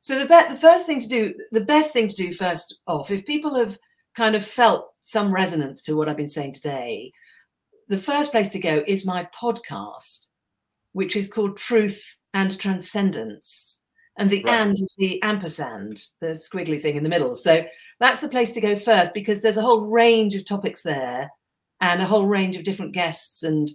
So 0.02 0.19
the 0.19 0.26
be- 0.26 0.54
the 0.54 0.60
first 0.60 0.86
thing 0.86 1.00
to 1.00 1.08
do, 1.08 1.34
the 1.52 1.63
best 1.65 1.91
thing 1.93 2.08
to 2.10 2.15
do 2.15 2.32
first 2.34 2.76
off, 2.88 3.10
if 3.10 3.26
people 3.26 3.56
have 3.56 3.78
kind 4.15 4.36
of 4.36 4.43
felt 4.46 4.91
some 5.04 5.34
resonance 5.34 5.82
to 5.84 5.96
what 5.96 6.10
I've 6.10 6.17
been 6.24 6.28
saying 6.38 6.54
today, 6.56 7.13
the 7.88 7.98
first 7.98 8.32
place 8.32 8.50
to 8.50 8.60
go 8.60 8.84
is 8.86 9.06
my 9.06 9.22
podcast, 9.43 10.28
which 10.91 11.15
is 11.15 11.30
called 11.32 11.56
Truth 11.56 12.17
and 12.34 12.52
Transcendence. 12.60 13.84
And 14.19 14.30
the 14.30 14.43
Right. 14.43 14.60
and 14.60 14.80
is 14.80 14.93
the 14.98 15.22
ampersand, 15.24 16.06
the 16.19 16.36
squiggly 16.48 16.82
thing 16.82 16.96
in 16.98 17.04
the 17.04 17.10
middle. 17.15 17.34
So 17.36 17.65
that's 18.02 18.19
the 18.19 18.30
place 18.36 18.52
to 18.54 18.62
go 18.62 18.76
first 18.76 19.13
because 19.13 19.41
there's 19.41 19.58
a 19.58 19.62
whole 19.67 19.88
range 19.88 20.36
of 20.36 20.43
topics 20.46 20.82
there 20.84 21.32
and 21.84 22.02
a 22.02 22.06
whole 22.06 22.28
range 22.28 22.56
of 22.56 22.63
different 22.63 22.93
guests 22.93 23.43
and 23.43 23.69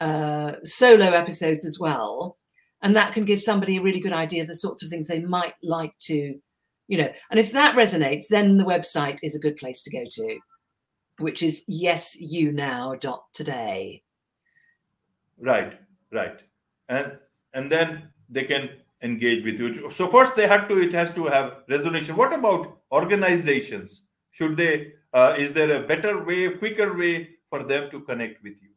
uh, 0.00 0.54
solo 0.64 1.10
episodes 1.10 1.66
as 1.66 1.78
well. 1.78 2.38
And 2.80 2.96
that 2.96 3.12
can 3.12 3.26
give 3.26 3.42
somebody 3.42 3.76
a 3.76 3.82
really 3.82 4.00
good 4.00 4.14
idea 4.14 4.42
of 4.42 4.48
the 4.48 4.56
sorts 4.56 4.82
of 4.82 4.88
things 4.88 5.06
they 5.06 5.20
might 5.20 5.54
like 5.62 5.92
to 6.08 6.40
you 6.88 6.98
know. 6.98 7.12
And 7.30 7.38
if 7.38 7.52
that 7.52 7.76
resonates 7.76 8.26
then 8.28 8.56
the 8.56 8.64
website 8.64 9.20
is 9.22 9.36
a 9.36 9.38
good 9.38 9.56
place 9.56 9.82
to 9.82 9.90
go 9.90 10.04
to 10.10 10.38
which 11.18 11.42
is 11.42 11.66
yesyounow.today 11.70 14.02
right 15.38 15.78
right. 16.10 16.40
And 16.88 17.18
and 17.54 17.70
then 17.70 18.08
they 18.28 18.42
can 18.44 18.70
engage 19.02 19.44
with 19.44 19.60
you. 19.60 19.90
So 19.90 20.08
first 20.08 20.36
they 20.36 20.48
have 20.48 20.68
to 20.68 20.80
it 20.80 20.92
has 20.92 21.12
to 21.14 21.26
have 21.26 21.58
resolution. 21.68 22.16
What 22.16 22.32
about 22.32 22.78
organizations? 22.90 24.02
Should 24.30 24.56
they 24.56 24.94
uh, 25.12 25.34
is 25.38 25.52
there 25.52 25.76
a 25.76 25.86
better 25.86 26.24
way 26.24 26.48
quicker 26.50 26.96
way 26.96 27.28
for 27.52 27.62
them 27.62 27.90
to 27.90 28.00
connect 28.00 28.42
with 28.42 28.54
you. 28.62 28.70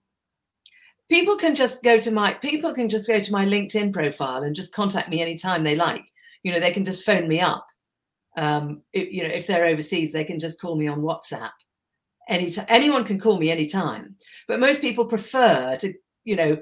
People 1.10 1.38
can 1.38 1.56
just 1.56 1.82
go 1.82 1.98
to 1.98 2.12
my 2.12 2.34
people 2.34 2.74
can 2.74 2.90
just 2.90 3.08
go 3.08 3.22
to 3.22 3.32
my 3.32 3.46
linkedin 3.46 3.94
profile 3.94 4.44
and 4.44 4.54
just 4.54 4.74
contact 4.74 5.08
me 5.08 5.22
anytime 5.22 5.64
they 5.64 5.78
like. 5.78 6.04
You 6.44 6.52
know 6.52 6.60
they 6.60 6.74
can 6.74 6.84
just 6.84 7.06
phone 7.06 7.30
me 7.30 7.40
up. 7.40 7.66
Um 8.36 8.82
you 8.92 9.24
know 9.24 9.30
if 9.30 9.48
they're 9.48 9.66
overseas 9.66 10.12
they 10.12 10.26
can 10.26 10.42
just 10.42 10.60
call 10.60 10.76
me 10.76 10.88
on 10.88 11.00
whatsapp. 11.00 11.52
Anytime 12.28 12.66
anyone 12.68 13.06
can 13.06 13.18
call 13.18 13.40
me 13.40 13.50
anytime. 13.50 14.18
But 14.46 14.60
most 14.60 14.82
people 14.82 15.06
prefer 15.06 15.78
to 15.78 15.94
you 16.26 16.36
know 16.36 16.58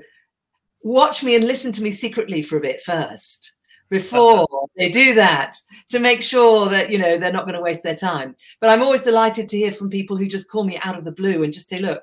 watch 0.84 1.24
me 1.24 1.34
and 1.34 1.46
listen 1.46 1.72
to 1.72 1.82
me 1.82 1.90
secretly 1.90 2.44
for 2.44 2.58
a 2.58 2.68
bit 2.70 2.80
first 2.82 3.54
before 3.90 4.48
they 4.78 4.90
do 4.90 5.14
that 5.14 5.56
to 5.90 6.00
make 6.00 6.22
sure 6.22 6.68
that 6.68 6.90
you 6.90 6.98
know 6.98 7.18
they're 7.18 7.32
not 7.32 7.46
going 7.46 7.56
to 7.56 7.62
waste 7.62 7.84
their 7.84 7.96
time 7.96 8.36
but 8.60 8.70
i'm 8.70 8.82
always 8.82 9.02
delighted 9.02 9.48
to 9.48 9.58
hear 9.58 9.72
from 9.72 9.90
people 9.90 10.18
who 10.18 10.28
just 10.28 10.50
call 10.50 10.64
me 10.64 10.80
out 10.84 10.98
of 10.98 11.04
the 11.04 11.12
blue 11.12 11.44
and 11.44 11.54
just 11.54 11.68
say 11.68 11.80
look 11.80 12.02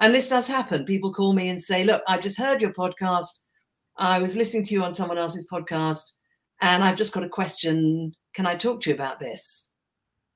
and 0.00 0.14
this 0.14 0.28
does 0.28 0.46
happen 0.46 0.84
people 0.84 1.12
call 1.12 1.32
me 1.32 1.48
and 1.48 1.60
say 1.60 1.84
look 1.84 2.02
i 2.08 2.18
just 2.18 2.38
heard 2.38 2.60
your 2.60 2.72
podcast 2.72 3.40
i 3.96 4.18
was 4.18 4.34
listening 4.34 4.64
to 4.64 4.74
you 4.74 4.82
on 4.82 4.92
someone 4.92 5.18
else's 5.18 5.46
podcast 5.46 6.14
and 6.62 6.82
i've 6.82 6.96
just 6.96 7.12
got 7.12 7.24
a 7.24 7.28
question 7.28 8.12
can 8.34 8.46
I 8.46 8.56
talk 8.56 8.80
to 8.82 8.90
you 8.90 8.94
about 8.94 9.20
this? 9.20 9.72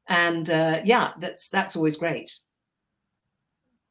And 0.09 0.49
uh, 0.51 0.81
yeah, 0.85 1.13
that's 1.19 1.49
that's 1.49 1.77
always 1.77 1.97
great. 1.97 2.31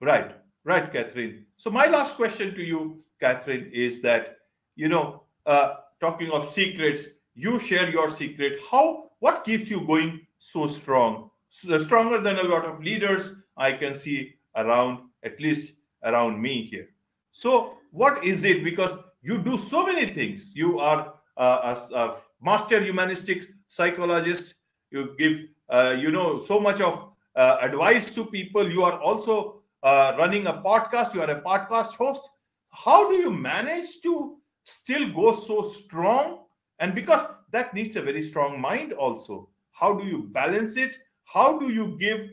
Right, 0.02 0.36
right, 0.64 0.92
Catherine. 0.92 1.46
So 1.58 1.70
my 1.70 1.88
last 1.88 2.16
question 2.16 2.54
to 2.56 2.62
you, 2.62 3.04
Catherine, 3.20 3.70
is 3.74 4.02
that 4.02 4.38
you 4.76 4.90
know, 4.90 5.24
uh, 5.46 5.76
talking 6.04 6.32
of 6.32 6.50
secrets, 6.50 7.08
you 7.34 7.60
share 7.60 7.90
your 7.90 8.10
secret. 8.10 8.60
How? 8.70 9.10
What 9.20 9.46
keeps 9.46 9.70
you 9.70 9.86
going 9.88 10.20
so 10.38 10.68
strong? 10.68 11.30
So, 11.50 11.78
stronger 11.78 12.20
than 12.20 12.40
a 12.40 12.44
lot 12.44 12.66
of 12.66 12.84
leaders 12.84 13.36
I 13.56 13.72
can 13.72 13.94
see 13.94 14.34
around, 14.56 15.00
at 15.24 15.40
least 15.40 15.74
around 16.04 16.42
me 16.42 16.64
here. 16.72 16.90
So, 17.32 17.78
what 17.92 18.24
is 18.24 18.44
it? 18.44 18.64
Because 18.64 18.98
you 19.22 19.38
do 19.38 19.58
so 19.58 19.86
many 19.86 20.06
things. 20.08 20.52
You 20.54 20.80
are 20.80 21.14
uh, 21.38 21.76
a, 21.76 21.96
a, 21.96 22.16
master 22.42 22.82
humanistic 22.82 23.46
psychologist. 23.70 24.56
You 24.92 25.16
give, 25.18 25.40
uh, 25.70 25.96
you 25.98 26.12
know, 26.12 26.42
so 26.42 26.60
much 26.60 26.82
of 26.82 27.14
uh, 27.36 27.58
advice 27.62 28.14
to 28.16 28.26
people. 28.26 28.70
You 28.70 28.84
are 28.84 29.00
also 29.00 29.64
uh, 29.82 30.16
running 30.18 30.48
a 30.48 30.54
podcast. 30.54 31.14
You 31.14 31.22
are 31.22 31.32
a 31.32 31.42
podcast 31.42 31.96
host. 31.96 32.30
How 32.72 33.10
do 33.10 33.16
you 33.16 33.32
manage 33.32 34.02
to 34.02 34.38
still 34.64 35.12
go 35.12 35.34
so 35.34 35.64
strong? 35.64 36.46
And 36.80 36.96
because 36.96 37.28
that 37.52 37.74
needs 37.74 37.96
a 37.96 38.02
very 38.02 38.22
strong 38.22 38.60
mind 38.60 38.94
also. 38.94 39.50
How 39.72 39.94
do 39.94 40.06
you 40.06 40.24
balance 40.32 40.78
it? 40.78 40.98
How 41.26 41.58
do 41.58 41.72
you 41.72 41.98
give 42.00 42.30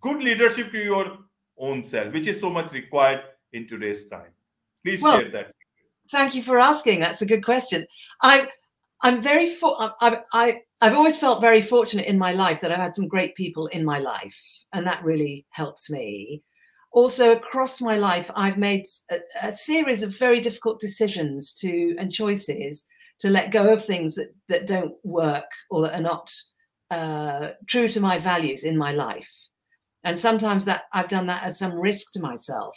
good 0.00 0.22
leadership 0.22 0.70
to 0.72 0.78
your 0.78 1.18
own 1.58 1.82
self, 1.82 2.12
which 2.12 2.26
is 2.26 2.40
so 2.40 2.50
much 2.50 2.72
required 2.72 3.22
in 3.52 3.66
today's 3.66 4.06
time? 4.06 4.30
Please 4.84 5.02
well, 5.02 5.18
share 5.18 5.30
that. 5.30 5.52
Thank 6.10 6.34
you 6.34 6.42
for 6.42 6.58
asking. 6.58 7.00
That's 7.00 7.22
a 7.22 7.26
good 7.26 7.44
question. 7.44 7.86
I, 8.22 8.48
I'm 9.02 9.20
very. 9.20 9.54
For, 9.54 9.76
I, 10.00 10.20
I, 10.32 10.60
I've 10.80 10.94
always 10.94 11.18
felt 11.18 11.40
very 11.40 11.60
fortunate 11.60 12.06
in 12.06 12.18
my 12.18 12.32
life 12.32 12.60
that 12.60 12.72
I've 12.72 12.78
had 12.78 12.94
some 12.94 13.08
great 13.08 13.34
people 13.34 13.66
in 13.68 13.84
my 13.84 13.98
life, 13.98 14.64
and 14.72 14.86
that 14.86 15.04
really 15.04 15.44
helps 15.50 15.90
me. 15.90 16.42
Also, 16.90 17.32
across 17.32 17.80
my 17.80 17.96
life, 17.96 18.30
I've 18.34 18.58
made 18.58 18.86
a, 19.10 19.18
a 19.42 19.52
series 19.52 20.02
of 20.02 20.18
very 20.18 20.40
difficult 20.40 20.80
decisions 20.80 21.52
to 21.54 21.94
and 21.98 22.10
choices 22.10 22.86
to 23.20 23.28
let 23.28 23.50
go 23.50 23.72
of 23.72 23.84
things 23.84 24.14
that 24.14 24.34
that 24.48 24.66
don't 24.66 24.94
work 25.04 25.50
or 25.70 25.82
that 25.82 25.98
are 25.98 26.02
not 26.02 26.32
uh, 26.90 27.50
true 27.66 27.88
to 27.88 28.00
my 28.00 28.18
values 28.18 28.64
in 28.64 28.76
my 28.76 28.92
life. 28.92 29.30
And 30.04 30.18
sometimes 30.18 30.64
that 30.64 30.84
I've 30.92 31.08
done 31.08 31.26
that 31.26 31.42
at 31.42 31.56
some 31.56 31.74
risk 31.74 32.12
to 32.12 32.20
myself. 32.20 32.76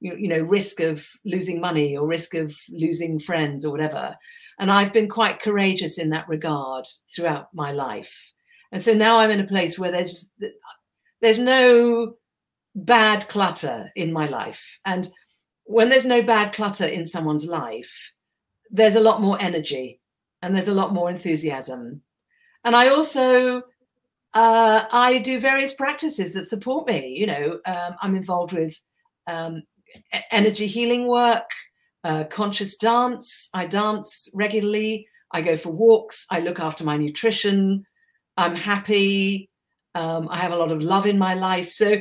You, 0.00 0.16
you 0.16 0.28
know 0.28 0.40
risk 0.40 0.80
of 0.80 1.06
losing 1.24 1.60
money 1.60 1.96
or 1.96 2.06
risk 2.06 2.34
of 2.34 2.56
losing 2.70 3.18
friends 3.18 3.64
or 3.64 3.72
whatever. 3.72 4.16
And 4.58 4.70
i've 4.70 4.92
been 4.92 5.08
quite 5.08 5.40
courageous 5.40 5.98
in 5.98 6.10
that 6.10 6.28
regard 6.28 6.86
throughout 7.14 7.48
my 7.52 7.72
life. 7.72 8.32
And 8.72 8.80
so 8.80 8.94
now 8.94 9.18
i'm 9.18 9.30
in 9.30 9.40
a 9.40 9.46
place 9.46 9.78
where 9.78 9.90
there's 9.90 10.26
there's 11.20 11.38
no 11.38 12.14
bad 12.74 13.26
clutter 13.28 13.90
in 13.96 14.12
my 14.12 14.26
life 14.26 14.78
and 14.84 15.08
when 15.64 15.88
there's 15.88 16.06
no 16.06 16.22
bad 16.22 16.52
clutter 16.52 16.86
in 16.86 17.04
someone's 17.04 17.46
life 17.46 18.12
there's 18.70 18.94
a 18.94 19.00
lot 19.00 19.20
more 19.20 19.40
energy 19.40 20.00
and 20.42 20.54
there's 20.54 20.68
a 20.68 20.74
lot 20.74 20.94
more 20.94 21.10
enthusiasm 21.10 22.00
and 22.64 22.76
i 22.76 22.88
also 22.88 23.62
uh, 24.34 24.84
i 24.92 25.18
do 25.18 25.40
various 25.40 25.74
practices 25.74 26.32
that 26.32 26.44
support 26.44 26.86
me 26.86 27.08
you 27.08 27.26
know 27.26 27.58
um, 27.66 27.96
i'm 28.00 28.14
involved 28.14 28.52
with 28.52 28.78
um, 29.26 29.62
energy 30.30 30.66
healing 30.66 31.06
work, 31.06 31.50
uh, 32.04 32.24
conscious 32.24 32.76
dance. 32.76 33.48
I 33.54 33.66
dance 33.66 34.28
regularly. 34.34 35.06
I 35.32 35.42
go 35.42 35.56
for 35.56 35.70
walks. 35.70 36.26
I 36.30 36.40
look 36.40 36.58
after 36.58 36.84
my 36.84 36.96
nutrition. 36.96 37.84
I'm 38.36 38.56
happy. 38.56 39.50
Um, 39.94 40.28
I 40.30 40.38
have 40.38 40.52
a 40.52 40.56
lot 40.56 40.72
of 40.72 40.82
love 40.82 41.06
in 41.06 41.18
my 41.18 41.34
life. 41.34 41.70
So, 41.70 41.96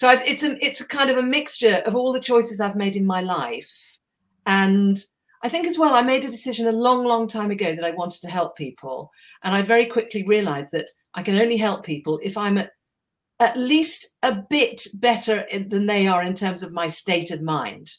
so 0.00 0.08
I've, 0.08 0.26
it's 0.26 0.42
a 0.42 0.56
it's 0.64 0.80
a 0.80 0.86
kind 0.86 1.10
of 1.10 1.18
a 1.18 1.22
mixture 1.22 1.82
of 1.84 1.94
all 1.94 2.10
the 2.10 2.20
choices 2.20 2.58
I've 2.58 2.74
made 2.74 2.96
in 2.96 3.04
my 3.04 3.20
life, 3.20 3.98
and 4.46 4.98
I 5.42 5.50
think 5.50 5.66
as 5.66 5.78
well 5.78 5.94
I 5.94 6.00
made 6.00 6.24
a 6.24 6.30
decision 6.30 6.66
a 6.66 6.72
long, 6.72 7.04
long 7.04 7.28
time 7.28 7.50
ago 7.50 7.74
that 7.74 7.84
I 7.84 7.90
wanted 7.90 8.22
to 8.22 8.30
help 8.30 8.56
people, 8.56 9.10
and 9.44 9.54
I 9.54 9.60
very 9.60 9.84
quickly 9.84 10.26
realised 10.26 10.72
that 10.72 10.88
I 11.12 11.22
can 11.22 11.36
only 11.36 11.58
help 11.58 11.84
people 11.84 12.18
if 12.22 12.38
I'm 12.38 12.56
at 12.56 12.70
at 13.40 13.58
least 13.58 14.06
a 14.22 14.36
bit 14.48 14.86
better 14.94 15.46
than 15.68 15.84
they 15.84 16.06
are 16.06 16.22
in 16.22 16.32
terms 16.32 16.62
of 16.62 16.72
my 16.72 16.88
state 16.88 17.30
of 17.30 17.42
mind. 17.42 17.90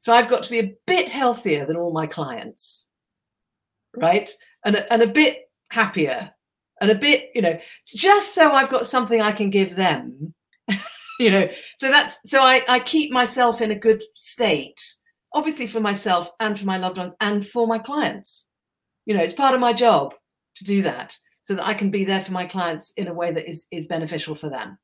So 0.00 0.12
I've 0.12 0.28
got 0.28 0.42
to 0.42 0.50
be 0.50 0.58
a 0.58 0.74
bit 0.88 1.08
healthier 1.08 1.66
than 1.66 1.76
all 1.76 1.92
my 1.92 2.08
clients, 2.08 2.90
right? 3.96 4.28
And, 4.64 4.84
and 4.90 5.02
a 5.02 5.06
bit 5.06 5.50
happier 5.70 6.32
and 6.80 6.90
a 6.90 6.96
bit, 6.96 7.30
you 7.34 7.42
know, 7.42 7.60
just 7.86 8.34
so 8.34 8.52
I've 8.52 8.70
got 8.70 8.86
something 8.86 9.20
I 9.20 9.32
can 9.32 9.50
give 9.50 9.76
them, 9.76 10.34
you 11.20 11.30
know. 11.30 11.48
So 11.76 11.90
that's 11.90 12.18
so 12.26 12.40
I, 12.40 12.62
I 12.68 12.80
keep 12.80 13.12
myself 13.12 13.60
in 13.60 13.70
a 13.70 13.78
good 13.78 14.02
state, 14.14 14.80
obviously 15.32 15.66
for 15.66 15.80
myself 15.80 16.30
and 16.40 16.58
for 16.58 16.66
my 16.66 16.78
loved 16.78 16.98
ones 16.98 17.14
and 17.20 17.46
for 17.46 17.66
my 17.66 17.78
clients. 17.78 18.48
You 19.06 19.14
know, 19.14 19.22
it's 19.22 19.34
part 19.34 19.54
of 19.54 19.60
my 19.60 19.72
job 19.72 20.14
to 20.56 20.64
do 20.64 20.82
that 20.82 21.16
so 21.44 21.54
that 21.54 21.66
I 21.66 21.74
can 21.74 21.90
be 21.90 22.04
there 22.04 22.20
for 22.20 22.32
my 22.32 22.44
clients 22.44 22.92
in 22.96 23.08
a 23.08 23.14
way 23.14 23.32
that 23.32 23.48
is, 23.48 23.66
is 23.70 23.86
beneficial 23.86 24.34
for 24.34 24.50
them. 24.50 24.78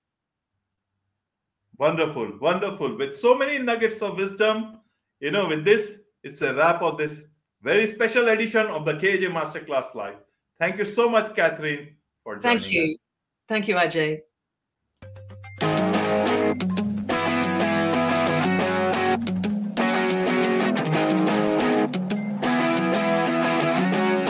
Wonderful, 1.78 2.38
wonderful. 2.40 2.96
With 2.96 3.14
so 3.14 3.34
many 3.36 3.58
nuggets 3.58 4.00
of 4.00 4.16
wisdom, 4.16 4.80
you 5.20 5.30
know, 5.30 5.46
with 5.48 5.64
this, 5.64 5.98
it's 6.22 6.40
a 6.40 6.54
wrap 6.54 6.80
of 6.80 6.96
this 6.96 7.22
very 7.62 7.86
special 7.86 8.28
edition 8.28 8.66
of 8.68 8.84
the 8.84 8.94
KJ 8.94 9.30
Masterclass 9.32 9.94
Live. 9.94 10.16
Thank 10.58 10.78
you 10.78 10.84
so 10.84 11.08
much, 11.08 11.34
Catherine, 11.34 11.96
for 12.22 12.36
joining 12.36 12.60
Thank 12.60 12.72
you. 12.72 12.84
Us. 12.84 13.08
Thank 13.48 13.68
you, 13.68 13.74
Ajay. 13.74 14.20